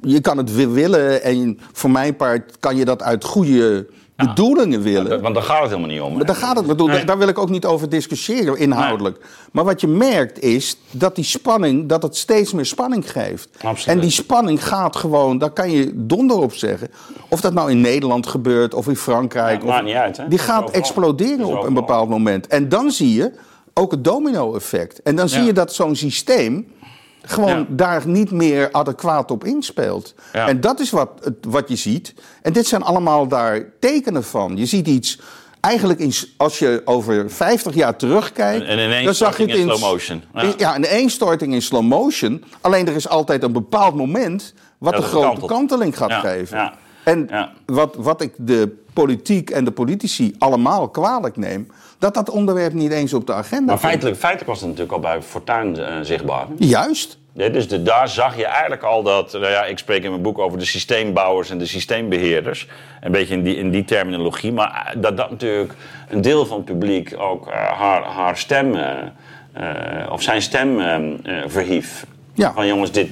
[0.00, 4.82] je kan het wi- willen en voor mijn part kan je dat uit goede bedoelingen
[4.82, 5.20] willen.
[5.20, 6.16] Want daar gaat het helemaal niet om.
[6.16, 9.24] Maar daar gaat het, bedoel, daar- daar wil ik ook niet over discussiëren inhoudelijk.
[9.52, 13.48] Maar wat je merkt is dat die spanning, dat het steeds meer spanning geeft.
[13.62, 13.96] Absoluut.
[13.96, 16.88] En die spanning gaat gewoon, daar kan je donder op zeggen.
[17.28, 19.60] Of dat nou in Nederland gebeurt of in Frankrijk.
[19.60, 20.28] Ja, of, maakt niet uit, hè?
[20.28, 22.46] Die gaat exploderen op een bepaald moment.
[22.46, 23.32] En dan zie je
[23.78, 25.02] ook het domino-effect.
[25.02, 25.46] En dan zie Ja.
[25.46, 26.72] je dat zo'n systeem
[27.22, 27.66] gewoon Ja.
[27.68, 30.14] daar niet meer adequaat op inspeelt.
[30.32, 30.48] Ja.
[30.48, 31.10] En dat is wat,
[31.48, 32.14] wat je ziet.
[32.42, 34.56] En dit zijn allemaal daar tekenen van.
[34.56, 35.20] Je ziet iets,
[35.60, 38.64] eigenlijk in, als je over 50 jaar terugkijkt...
[38.66, 40.22] En- en ineens dan zag je het in in slow motion.
[40.34, 40.42] Ja.
[40.42, 42.44] in- Ja, een eenstorting in slow motion.
[42.60, 46.72] Alleen er is altijd een bepaald moment wat de grote kanteling gaat geven.
[47.04, 47.28] En
[47.66, 51.66] wat, wat ik de politiek en de politici allemaal kwalijk neem...
[51.98, 55.00] dat dat onderwerp niet eens op de agenda Maar feitelijk, feitelijk was het natuurlijk al
[55.00, 56.46] bij Fortuyn eh, zichtbaar.
[56.56, 57.18] Juist.
[57.32, 59.32] Ja, dus de, daar zag je eigenlijk al dat.
[59.32, 62.68] Nou ja, ik spreek in mijn boek over de systeembouwers en de systeembeheerders.
[63.00, 64.52] Een beetje in die, in die terminologie.
[64.52, 65.74] Maar eh, dat dat natuurlijk
[66.08, 68.74] een deel van het publiek ook eh, haar, haar stem.
[68.74, 70.80] eh, of zijn stem
[71.46, 72.06] verhief.
[72.34, 72.52] Ja.
[72.52, 73.08] Van jongens, dit,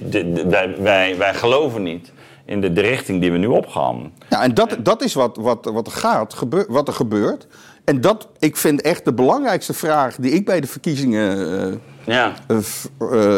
[0.48, 2.12] wij, wij, wij geloven niet
[2.44, 4.12] in de, de richting die we nu opgaan.
[4.28, 7.46] Ja, en dat, dat is wat, wat, wat, er gaat, gebeur, wat er gebeurt.
[7.86, 12.32] En dat, ik vind echt de belangrijkste vraag die ik bij de verkiezingen eh, Ja.
[12.46, 12.56] eh,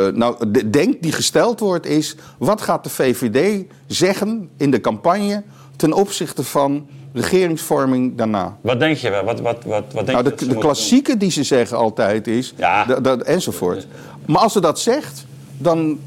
[0.09, 4.81] eh, nou, de- denk die gesteld wordt, is: wat gaat de VVD zeggen in de
[4.81, 5.43] campagne
[5.77, 8.57] ten opzichte van regeringsvorming daarna?
[8.61, 9.11] Wat denk je?
[9.25, 12.87] Wat, wat, wat, wat denk Nou, de, klassieke die ze zeggen altijd is, Ja.
[13.25, 13.87] enzovoort.
[14.27, 15.27] Maar als ze dat zegt,
[15.57, 15.99] dan.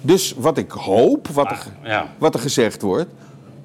[0.00, 2.06] dus wat ik hoop, wat er, ja.
[2.18, 3.10] wat er gezegd wordt.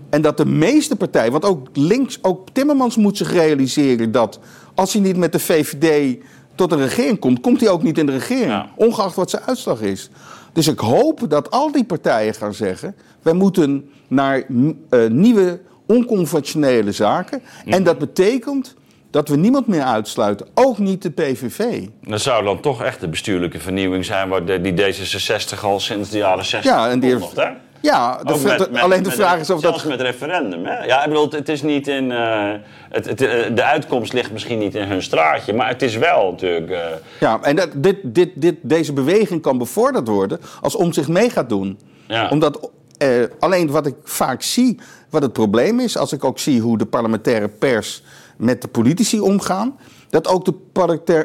[0.09, 4.39] En dat de meeste partijen, want ook links, ook Timmermans moet zich realiseren dat
[4.75, 6.17] als hij niet met de VVD
[6.55, 8.51] tot een regering komt, komt hij ook niet in de regering.
[8.51, 8.69] Ja.
[8.75, 10.09] Ongeacht wat zijn uitslag is.
[10.53, 14.43] Dus ik hoop dat al die partijen gaan zeggen: wij moeten naar
[14.89, 17.41] eh, nieuwe, onconventionele zaken.
[17.65, 18.75] En dat betekent
[19.09, 21.87] dat we niemand meer uitsluiten, ook niet de PVV.
[22.01, 24.29] Dat zou dan toch echt de bestuurlijke vernieuwing zijn...
[24.29, 27.41] waar de, die D66 al sinds de jaren 60 Ja, en die heeft-?
[27.85, 29.91] Ja, de met- met- alleen de met- vraag is of zelfs dat.
[29.91, 30.83] met referendum, hè?
[30.83, 32.11] Ja, ik bedoel, het is niet in...
[32.11, 32.51] eh,
[32.89, 35.53] het, het, eh, de uitkomst ligt misschien niet in hun straatje...
[35.53, 36.69] maar het is wel natuurlijk...
[36.71, 36.79] eh,
[37.19, 41.29] Ja, en dat, dit, dit, dit, deze beweging kan bevorderd worden als om zich mee
[41.29, 41.79] gaat doen.
[42.07, 42.29] Ja.
[42.29, 42.69] Omdat
[43.39, 44.79] alleen wat ik vaak zie,
[45.09, 48.03] wat het probleem is, als ik ook zie hoe de parlementaire pers
[48.37, 49.77] met de politici omgaan,
[50.09, 50.53] dat ook de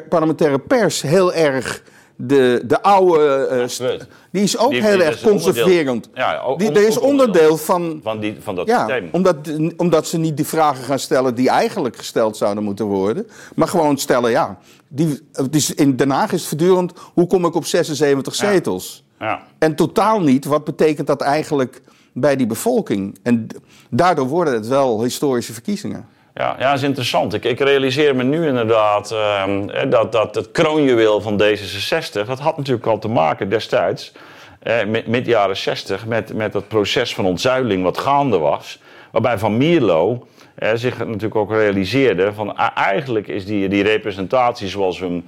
[0.09, 1.83] parlementaire pers heel erg
[2.27, 3.45] de, de oude.
[3.45, 3.89] eh,
[4.31, 6.09] die is ook Die- heel die erg conserverend.
[6.13, 7.57] Ja, die, er is onderdeel.
[7.57, 7.99] van.
[8.03, 9.09] van, die, van dat Ja, systeem.
[9.11, 9.35] omdat,
[9.77, 13.27] omdat ze niet die vragen gaan stellen die eigenlijk gesteld zouden moeten worden.
[13.55, 14.57] Maar gewoon stellen, ja.
[14.87, 18.51] Die, het is, in Den Haag is het voortdurend, hoe kom ik op 76 Ja.
[18.51, 19.03] zetels?
[19.19, 19.41] Ja.
[19.59, 21.81] En totaal niet, wat betekent dat eigenlijk
[22.13, 23.17] bij die bevolking?
[23.23, 23.47] En
[23.89, 26.05] daardoor worden het wel historische verkiezingen.
[26.33, 27.33] Ja, ja, dat is interessant.
[27.33, 32.25] Ik, ik realiseer me nu inderdaad ehm, eh, dat, dat het kroonjuweel van D66...
[32.25, 34.11] dat had natuurlijk al te maken destijds,
[34.59, 34.75] eh,
[35.05, 36.05] mid, jaren 60...
[36.05, 38.79] Met, met dat proces van ontzuiling wat gaande was.
[39.11, 40.27] Waarbij Van Mierlo
[40.73, 42.33] zich natuurlijk ook realiseerde...
[42.33, 45.25] van eigenlijk is die, die representatie zoals we hem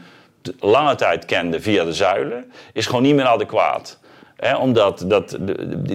[0.60, 2.52] lange tijd kenden via de zuilen...
[2.74, 4.00] is gewoon niet meer adequaat.
[4.60, 5.38] Omdat dat,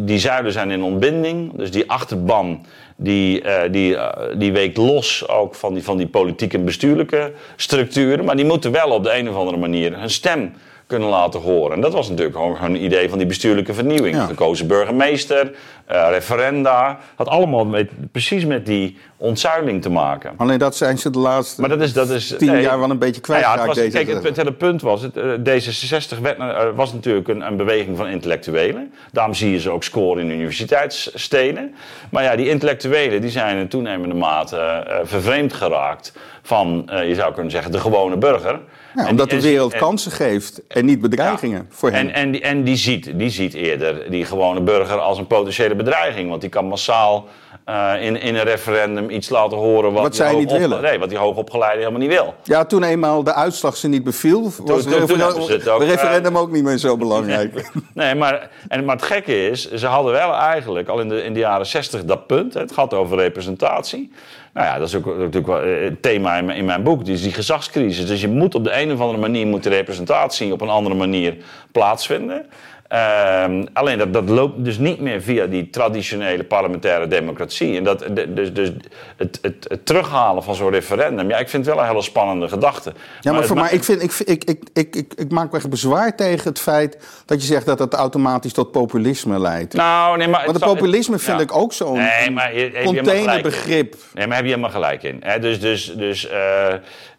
[0.03, 1.57] die zuilen zijn in ontbinding.
[1.57, 2.67] Dus die achterban
[3.01, 7.32] die, eh, die, eh, die weekt los ook van die, van die politieke en bestuurlijke
[7.57, 8.24] structuren.
[8.24, 10.53] Maar die moeten wel op de een of andere manier hun stem
[10.89, 11.72] kunnen laten horen.
[11.74, 14.16] En dat was natuurlijk gewoon een idee van die bestuurlijke vernieuwing.
[14.16, 14.26] Ja.
[14.26, 15.53] Gekozen burgemeester,
[15.86, 16.99] eh, referenda.
[17.14, 20.32] Had allemaal met, precies met die ontzuiling te maken.
[20.36, 22.62] Alleen dat zijn ze de laatste Maar dat is, dat is tien nee.
[22.62, 23.93] jaar wel een beetje Nou ja, het kwijtgeraakt.
[23.93, 27.47] was, kijk, het, het hele punt was, het, eh, D66 werd, eh, was natuurlijk een,
[27.47, 28.93] een beweging van intellectuelen.
[29.12, 31.74] Daarom zie je ze ook scoren in universiteitssteden.
[32.11, 36.12] Maar ja, die intellectuelen die zijn in toenemende mate vervreemd geraakt
[36.43, 38.61] van, je zou kunnen zeggen, de gewone burger.
[38.99, 41.99] Ja, omdat die- de wereld en- kansen geeft en niet bedreigingen voor hen.
[42.09, 45.74] en, en, die, en die, ziet, die ziet eerder die gewone burger als een potentiële
[45.74, 46.28] bedreiging.
[46.28, 47.28] Want die kan massaal
[47.69, 50.83] eh, in, in een referendum iets laten horen wat, Wat zij niet willen.
[50.83, 52.35] Nee, wat die hoogopgeleide helemaal niet wil.
[52.43, 56.39] Ja, toen eenmaal de uitslag ze niet beviel, was toen- het referendum, het ook, referendum
[56.39, 57.71] ook niet meer zo belangrijk.
[57.95, 61.33] Nee, maar, en, maar het gekke is, ze hadden wel eigenlijk al in de, in
[61.33, 62.55] de jaren 60 dat punt.
[62.55, 64.12] Het gaat over representatie.
[64.53, 67.05] Nou ja, dat is ook natuurlijk wel eh, het thema in mijn, in mijn boek.
[67.05, 68.07] Dus die gezagscrisis.
[68.07, 70.95] Dus je moet op de een of andere manier moet de representatie op een andere
[70.95, 71.37] manier
[71.73, 72.47] plaatsvinden.
[72.89, 77.76] Ehm, alleen dat, dat loopt dus niet meer via die traditionele parlementaire democratie.
[77.76, 78.70] En dat, dus, dus
[79.16, 82.49] het, het, het terughalen van zo'n referendum, ja, ik vind het wel een hele spannende
[82.49, 82.93] gedachte.
[83.20, 86.49] Ja, maar, ik, vind, ik, ik, ik, ik, ik, ik maak wel echt bezwaar tegen
[86.49, 89.74] het feit dat je zegt dat het automatisch tot populisme leidt.
[89.74, 91.43] Nou, nee, maar Want het populisme vind ja.
[91.43, 93.97] ik ook zo'n Nee, containerbegrip.
[94.14, 95.16] Nee, maar heb je helemaal gelijk in.
[95.20, 95.39] Hè?
[95.39, 96.74] Dus, dus, dus eh,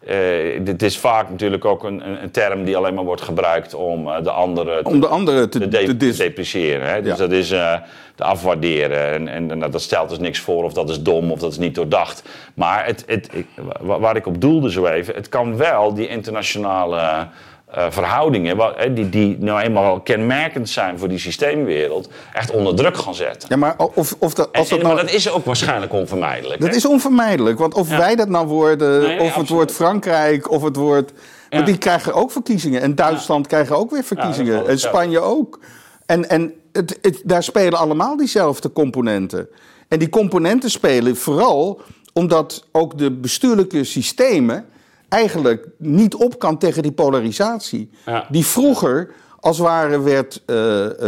[0.06, 0.16] eh,
[0.64, 4.08] dit is vaak natuurlijk ook een, een, een term die alleen maar wordt gebruikt om
[4.08, 6.88] eh, de andere Om de anderen te, te, de- te dis- te depreciëren.
[6.88, 7.02] Hè?
[7.02, 7.16] Dus Ja.
[7.18, 7.74] dat is eh
[8.14, 9.12] te afwaarderen.
[9.12, 11.58] En, en, en dat stelt dus niks voor of dat is dom of dat is
[11.58, 12.22] niet doordacht.
[12.54, 13.46] Maar het, het, ik,
[13.80, 17.26] waar ik op doelde zo even, het kan wel die internationale
[17.74, 22.74] eh, verhoudingen, wa- hè, die, die nou eenmaal kenmerkend zijn voor die systeemwereld, echt onder
[22.74, 23.48] druk gaan zetten.
[23.48, 24.94] Ja, maar of, of dat, En- als dat nou...
[24.94, 26.60] maar dat is ook waarschijnlijk onvermijdelijk.
[26.60, 26.76] Dat hè?
[26.76, 27.96] is onvermijdelijk, want of Ja.
[27.98, 31.12] wij dat nou worden, Nee, nee, of het wordt Frankrijk, of het wordt...
[31.50, 31.56] Ja.
[31.56, 32.80] Want die krijgen ook verkiezingen.
[32.80, 34.66] En Duitsland krijgen ook weer verkiezingen.
[34.68, 34.78] en.
[34.78, 35.58] Spanje ook.
[36.06, 39.48] En, en het, het, daar spelen allemaal diezelfde componenten.
[39.88, 41.80] En die componenten spelen vooral
[42.12, 44.64] omdat ook de bestuurlijke systemen
[45.10, 47.90] eigenlijk niet op kan tegen die polarisatie.
[48.06, 48.24] Ja.
[48.28, 50.54] Die vroeger als het ware werd, eh,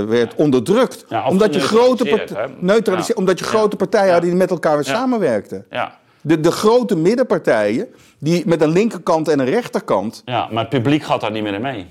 [0.06, 1.04] werd onderdrukt.
[1.08, 2.26] Ja, omdat je grote,
[2.58, 5.64] neutraliseer- omdat je grote partijen hadden die met elkaar weer samenwerkten.
[5.70, 5.98] Ja.
[6.20, 7.86] De, de grote middenpartijen,
[8.18, 10.22] die met een linkerkant en een rechterkant.
[10.24, 11.86] ja, maar het publiek gaat daar niet meer in mee.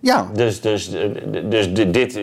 [0.00, 1.08] Ja, Dus, dus, eh,
[1.44, 2.22] dus di- dit eh,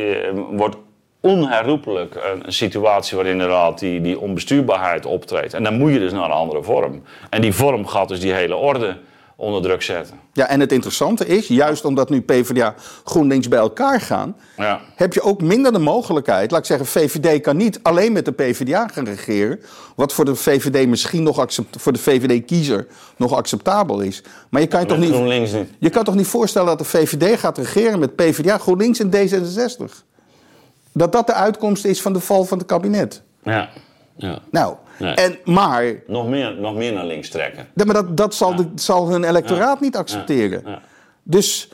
[0.51, 0.75] wordt
[1.19, 5.53] onherroepelijk een, een situatie waarin inderdaad die, die onbestuurbaarheid optreedt.
[5.53, 7.01] En dan moet je dus naar een andere vorm.
[7.29, 8.97] En die vorm gaat dus die hele orde
[9.41, 10.19] onder druk zetten.
[10.33, 14.81] ja, en het interessante is, juist omdat nu PvdA GroenLinks bij elkaar gaan, Ja.
[14.95, 16.51] heb je ook minder de mogelijkheid.
[16.51, 19.59] Laat ik zeggen, VVD kan niet alleen met de PvdA gaan regeren.
[19.95, 22.87] Wat voor de VVD misschien nog accept, voor de VVD-kiezer
[23.17, 24.23] nog acceptabel is.
[24.49, 25.09] Maar je kan je toch niet.
[25.11, 25.69] GroenLinks niet.
[25.79, 29.91] Je kan toch niet voorstellen dat de VVD gaat regeren met PvdA, GroenLinks en D66?
[30.93, 33.21] Dat dat de uitkomst is van de val van het kabinet.
[33.43, 33.69] Ja.
[34.15, 34.39] ja.
[34.51, 35.13] Nou, Nee.
[35.13, 37.67] en, maar, Nog, meer, nog meer naar links trekken.
[37.75, 40.61] ja, maar dat, dat zal, de, zal hun electoraat niet accepteren.
[40.65, 40.81] Ja.
[41.23, 41.69] Dus,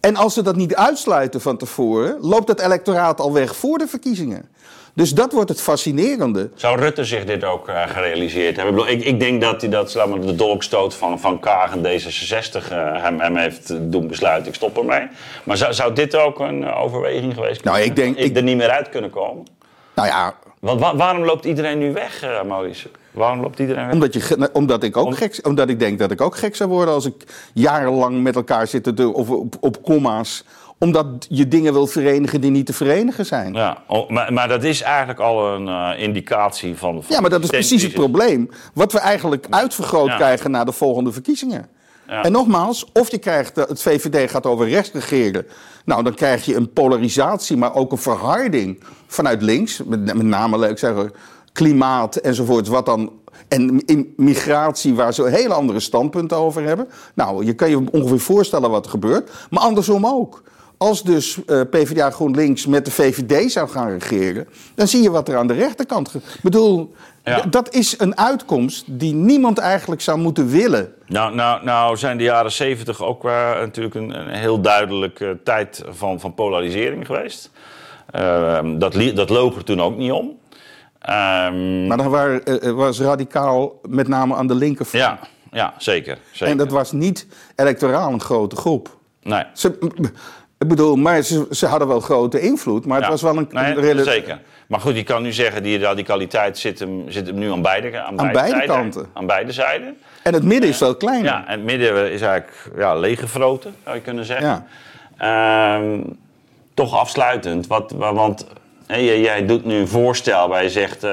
[0.00, 3.86] en als ze dat niet uitsluiten van tevoren, loopt het electoraat al weg voor de
[3.86, 4.48] verkiezingen.
[4.94, 6.50] Dus dat wordt het fascinerende.
[6.54, 8.74] Zou Rutte zich dit ook eh, gerealiseerd hebben?
[8.74, 11.72] Ik, bedoel, ik, ik denk dat hij dat, laat maar, de dolkstoot van, van Kaag
[11.76, 14.48] en D66 eh, hem, hem heeft doen besluiten.
[14.48, 15.08] Ik stop ermee.
[15.44, 18.28] Maar zou, zou dit ook een eh, overweging geweest Nou, kunnen ik denk- zijn?
[18.30, 19.44] ik- er niet meer uit kunnen komen?
[19.94, 22.90] Nou ja, Want wa- waarom loopt iedereen nu weg, eh, Maurice?
[23.10, 23.92] Waarom loopt iedereen weg?
[23.94, 26.94] omdat, je, omdat, ik ook gek, omdat ik denk dat ik ook gek zou worden
[26.94, 27.14] als ik
[27.54, 30.44] jarenlang met elkaar zit te doen, of op, op comma's.
[30.78, 33.54] Omdat je dingen wil verenigen die niet te verenigen zijn.
[33.54, 37.42] Ja, maar, maar dat is eigenlijk al een eh, indicatie van, van Ja, maar dat
[37.42, 38.50] is precies het probleem.
[38.74, 40.16] Wat we eigenlijk uitvergroot Ja.
[40.16, 41.68] krijgen na de volgende verkiezingen.
[42.20, 45.46] En nogmaals, of je krijgt, eh, het VVD gaat over rechts regeren.
[45.84, 49.82] Nou, dan krijg je een polarisatie, maar ook een verharding vanuit links.
[49.84, 51.12] Met, met name, leuk zeggen,
[51.52, 52.68] klimaat enzovoorts.
[52.68, 53.12] Wat dan,
[53.48, 53.82] en
[54.16, 56.88] migratie, waar ze hele andere standpunten over hebben.
[57.14, 59.30] Nou, je kan je ongeveer voorstellen wat er gebeurt.
[59.50, 60.42] Maar andersom ook.
[60.82, 65.28] Als dus eh, PvdA GroenLinks met de VVD zou gaan regeren, dan zie je wat
[65.28, 66.08] er aan de rechterkant.
[66.08, 67.40] ge- Ik bedoel, Ja.
[67.40, 70.92] dat is een uitkomst die niemand eigenlijk zou moeten willen.
[71.06, 73.30] Nou, nou, nou zijn de jaren zeventig ook eh,
[73.60, 77.50] natuurlijk een, een heel duidelijke tijd van, van polarisering geweest.
[78.10, 80.38] Ehm, dat, li- dat loog er toen ook niet om.
[80.98, 85.04] Ehm, Maar dan waren, eh, eh, was radicaal met name aan de linkerfront.
[85.04, 85.18] ja,
[85.52, 86.18] ja, zeker.
[86.32, 86.46] zeker.
[86.52, 87.26] En dat was niet
[87.56, 89.00] electoraal een grote groep.
[89.24, 89.44] Nee.
[89.54, 89.78] Ze,
[90.62, 93.10] ik bedoel, maar ze, ze hadden wel grote invloed, maar het Ja.
[93.10, 94.40] was wel een, Nee, een Zeker.
[94.66, 98.00] Maar goed, je kan nu zeggen, die radicaliteit zit hem, zit hem nu aan beide,
[98.00, 99.06] aan beide, beide zijden, kanten.
[99.12, 99.96] Aan beide zijden.
[100.22, 101.24] En het midden is veel kleiner.
[101.24, 104.64] Ja, en het midden is eigenlijk ja, leeggefroten, zou je kunnen zeggen.
[105.18, 105.76] Ja.
[105.76, 106.00] Ehm,
[106.74, 108.46] toch afsluitend, wat, wa- want
[108.86, 111.04] jij, jij doet nu een voorstel waar je zegt...
[111.04, 111.12] eh,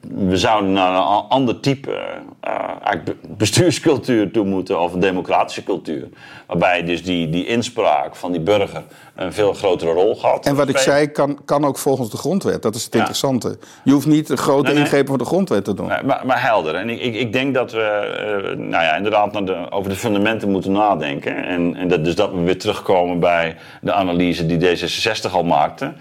[0.00, 1.98] we zouden naar een ander type
[2.40, 2.90] eh,
[3.28, 4.80] bestuurscultuur toe moeten...
[4.80, 6.08] of een democratische cultuur.
[6.46, 8.82] Waarbij dus die, die inspraak van die burger
[9.14, 10.46] een veel grotere rol gaat.
[10.46, 12.62] En wat ik zei, kan, kan ook volgens de grondwet.
[12.62, 12.98] Dat is het Ja.
[12.98, 13.58] interessante.
[13.84, 14.82] Je hoeft niet een grote Nee, nee.
[14.82, 15.86] ingrepen van de grondwet te doen.
[15.86, 16.74] Nee, maar, maar helder.
[16.74, 19.96] En ik, ik, ik denk dat we eh, nou ja, inderdaad naar de, over de
[19.96, 21.44] fundamenten moeten nadenken.
[21.44, 25.92] En, en dat, dus dat we weer terugkomen bij de analyse die D66 al maakte.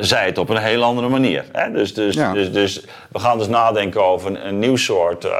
[0.00, 1.44] Zij het op een heel andere manier.
[1.52, 1.70] Hè?
[1.70, 2.32] Dus, dus, Ja.
[2.32, 5.32] dus, dus we gaan dus nadenken over een, een nieuw soort eh,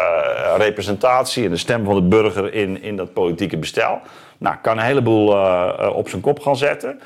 [0.57, 4.01] representatie en de stem van de burger in, in dat politieke bestel.
[4.39, 7.01] Nou, kan een heleboel eh, eh, op zijn kop gaan zetten.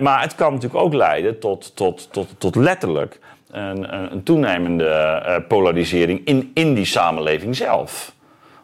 [0.00, 3.18] Maar het kan natuurlijk ook leiden tot, tot, tot, tot letterlijk
[3.50, 8.12] een, een, toenemende polarisering in, in die samenleving zelf.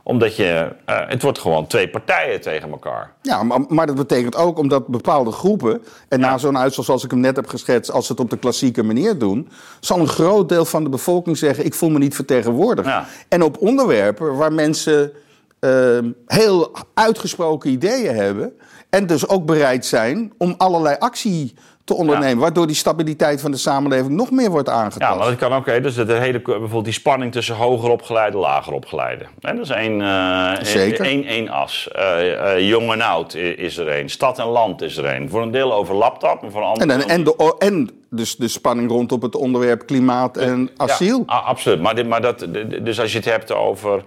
[0.07, 3.13] Omdat je, eh, het wordt gewoon twee partijen tegen elkaar.
[3.23, 7.11] Ja, maar, maar dat betekent ook omdat bepaalde groepen, en na zo'n uitslag zoals ik
[7.11, 9.49] hem net heb geschetst, als ze het op de klassieke manier doen,
[9.81, 12.89] zal een groot deel van de bevolking zeggen: Ik voel me niet vertegenwoordigd.
[12.89, 13.07] Ja.
[13.29, 15.13] En op onderwerpen waar mensen
[15.61, 18.53] ehm, heel uitgesproken ideeën hebben,
[18.91, 23.57] en dus ook bereid zijn om allerlei actie te ondernemen, waardoor die stabiliteit van de
[23.57, 25.13] samenleving nog meer wordt aangetast.
[25.13, 25.67] Ja, maar dat kan ook.
[25.67, 25.81] hè.
[25.81, 29.25] Dus de hele, bijvoorbeeld die spanning tussen hoger opgeleide en lager opgeleide.
[29.41, 31.05] Hè, dat is één, eh, Zeker.
[31.05, 31.89] één, één as.
[31.93, 34.09] Eh, eh, jong en oud is er één.
[34.09, 35.29] Stad en land is er één.
[35.31, 38.37] Voor een deel overlapt dat, maar voor een ander En, en, en, de, en dus
[38.37, 41.23] de spanning rondom het onderwerp klimaat en asiel.
[41.27, 41.81] Ja, absoluut.
[41.81, 42.47] Maar, dit, maar dat,
[42.83, 44.03] dus als je het hebt over.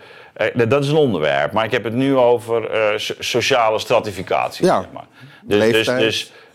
[0.67, 1.51] dat is een onderwerp.
[1.51, 4.65] Maar ik heb het nu over so- sociale stratificatie.
[4.65, 4.82] Ja.
[4.82, 5.05] Zeg maar.
[5.43, 5.99] Dus, dus, Leeftijd.
[5.99, 6.47] dus, eh, d- d-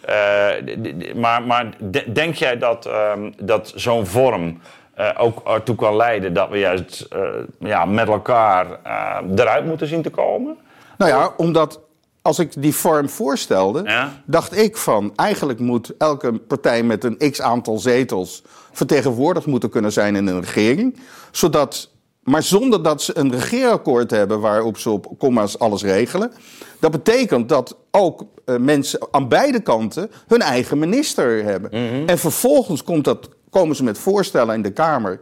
[1.14, 4.60] maar maar de- denk jij dat, ehm, dat zo'n vorm
[4.94, 7.20] eh, ook ertoe kan leiden dat we juist eh,
[7.58, 10.56] ja, met elkaar eh, eruit moeten zien te komen?
[10.98, 11.80] Nou ja, omdat
[12.22, 14.12] als ik die vorm voorstelde, Ja.
[14.24, 18.42] dacht ik van eigenlijk moet elke partij met een x aantal zetels
[18.72, 20.98] vertegenwoordigd moeten kunnen zijn in een regering.
[21.30, 21.90] Zodat,
[22.22, 26.32] maar zonder dat ze een regeerakkoord hebben waarop ze op comma's alles regelen.
[26.80, 28.26] Dat betekent dat ook eh,
[28.60, 31.70] mensen aan beide kanten hun eigen minister hebben.
[32.06, 35.20] En vervolgens komt dat, komen ze met voorstellen in de Kamer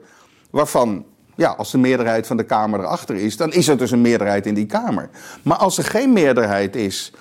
[0.51, 1.05] waarvan
[1.37, 4.47] ja, als de meerderheid van de Kamer erachter is, dan is er dus een meerderheid
[4.47, 5.11] in die Kamer.
[5.43, 7.13] Maar als er geen meerderheid is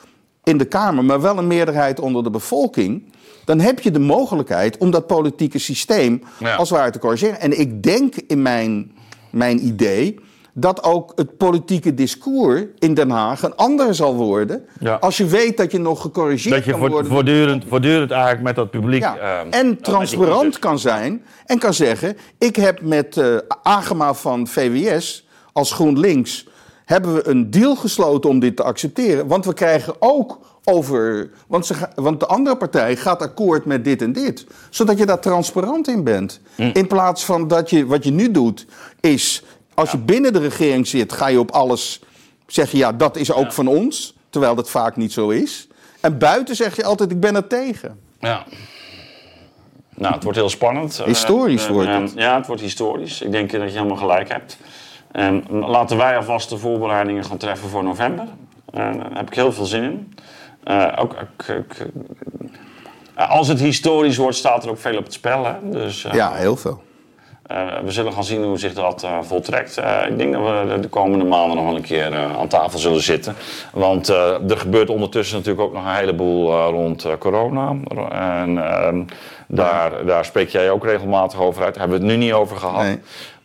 [0.43, 3.13] in de Kamer, maar wel een meerderheid onder de bevolking,
[3.45, 6.55] dan heb je de mogelijkheid om dat politieke systeem Ja.
[6.55, 7.39] als het ware te corrigeren.
[7.39, 8.91] En ik denk in mijn,
[9.31, 10.19] mijn idee
[10.59, 14.65] dat ook het politieke discours in Den Haag een ander zal worden.
[14.79, 14.93] Ja.
[14.95, 17.11] Als je weet dat je nog gecorrigeerd Dat je kan voort- worden.
[17.11, 19.01] voortdurend, voortdurend eigenlijk met dat publiek.
[19.01, 24.47] Ja, met en transparant kan zijn en kan zeggen: Ik heb met eh Agema van
[24.47, 26.47] VWS als GroenLinks
[26.85, 29.27] hebben we een deal gesloten om dit te accepteren.
[29.27, 31.29] Want we krijgen ook over.
[31.47, 34.45] Want, ze want de andere partij gaat akkoord met dit en dit.
[34.69, 36.39] Zodat je daar transparant in bent.
[36.55, 36.61] Hm.
[36.73, 38.65] In plaats van dat je wat je nu doet,
[38.99, 39.43] is
[39.79, 42.01] als je binnen de regering zit, ga je op alles
[42.47, 44.17] zeggen: ja, dat is ook van ons.
[44.29, 45.67] Terwijl dat vaak niet zo is.
[45.99, 47.99] En buiten zeg je altijd: ik ben er tegen.
[48.19, 48.43] Ja.
[49.95, 51.03] Nou, het wordt heel spannend.
[51.05, 52.13] Historisch Eh, wordt eh, het.
[52.15, 53.21] Ja, het wordt historisch.
[53.21, 54.57] Ik denk dat je helemaal gelijk hebt.
[55.11, 58.27] En laten wij alvast de voorbereidingen gaan treffen voor november.
[58.73, 60.13] Eh, daar heb ik heel veel zin in.
[60.95, 61.15] Ook,
[63.15, 65.45] als het historisch wordt, staat er ook veel op het spel.
[65.45, 65.53] Hè?
[65.63, 66.81] Dus, Ja, heel veel.
[67.49, 69.77] Eh, we zullen gaan zien hoe zich dat eh, voltrekt.
[69.77, 73.01] Eh, ik denk dat we de komende maanden nog wel een keer aan tafel zullen
[73.01, 73.35] zitten.
[73.73, 77.75] Want er gebeurt ondertussen natuurlijk ook nog een heleboel rond corona.
[78.11, 79.03] En ehm,
[79.47, 81.73] daar, daar spreek jij ook regelmatig over uit.
[81.73, 82.83] Daar hebben we het nu niet over gehad.
[82.83, 82.99] Nee.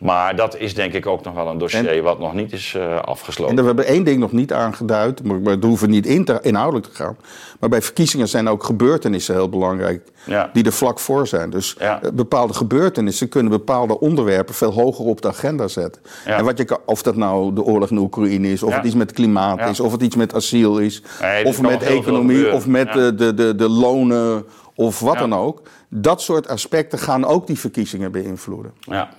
[0.05, 2.99] Maar dat is denk ik ook nog wel een dossier wat nog niet is eh,
[2.99, 3.55] afgesloten.
[3.55, 6.85] En we hebben één ding nog niet aangeduid, maar we hoeven niet in te- inhoudelijk
[6.87, 7.17] te gaan.
[7.59, 10.49] Maar bij verkiezingen zijn ook gebeurtenissen heel belangrijk, Ja.
[10.53, 11.49] die er vlak voor zijn.
[11.49, 12.01] Dus Ja.
[12.01, 16.01] eh, bepaalde gebeurtenissen kunnen bepaalde onderwerpen veel hoger op de agenda zetten.
[16.25, 16.37] Ja.
[16.37, 19.11] En wat je of dat nou de oorlog in Oekraïne is, of het iets met
[19.11, 23.15] klimaat is, of het iets met asiel is, Nee, of met economie, of met de,
[23.15, 24.45] de, de, de lonen,
[24.75, 25.61] of wat dan ook.
[25.89, 28.71] Dat soort aspecten gaan ook die verkiezingen beïnvloeden.
[28.79, 29.09] Ja.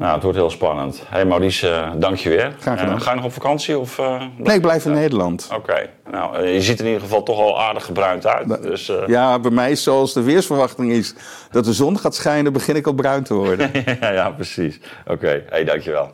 [0.00, 0.98] Nou, het wordt heel spannend.
[0.98, 2.54] Hé hey Maurice, eh, dank je weer.
[2.60, 2.94] Graag gedaan.
[2.96, 3.78] Eh, ga je nog op vakantie?
[3.78, 5.50] Of, eh, Nee, ik blijf in Nederland.
[5.54, 5.90] Oké.
[6.10, 8.62] Nou, je ziet er in ieder geval toch al aardig gebruind uit.
[8.62, 11.14] Dus, eh, Ja, bij mij is zoals de weersverwachting is
[11.50, 13.70] dat de zon gaat schijnen, begin ik al bruin te worden.
[14.00, 14.80] ja, ja, precies.
[15.06, 16.10] Oké, hey, dankjewel.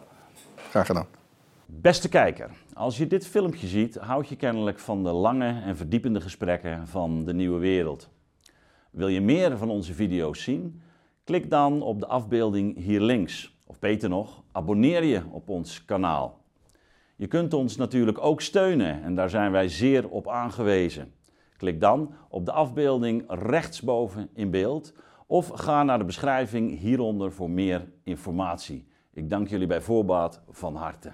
[0.71, 1.07] Graag gedaan.
[1.67, 6.21] Beste kijker, als je dit filmpje ziet, houd je kennelijk van de lange en verdiepende
[6.21, 8.09] gesprekken van de nieuwe wereld.
[8.91, 10.83] Wil je meer van onze video's zien?
[11.25, 13.55] Klik dan op de afbeelding hier links.
[13.77, 16.41] Of beter nog, abonneer je op ons kanaal.
[17.17, 21.13] Je kunt ons natuurlijk ook steunen en daar zijn wij zeer op aangewezen.
[21.57, 24.95] Klik dan op de afbeelding rechtsboven in beeld
[25.27, 28.87] of ga naar de beschrijving hieronder voor meer informatie.
[29.13, 31.13] Ik dank jullie bij voorbaat van harte.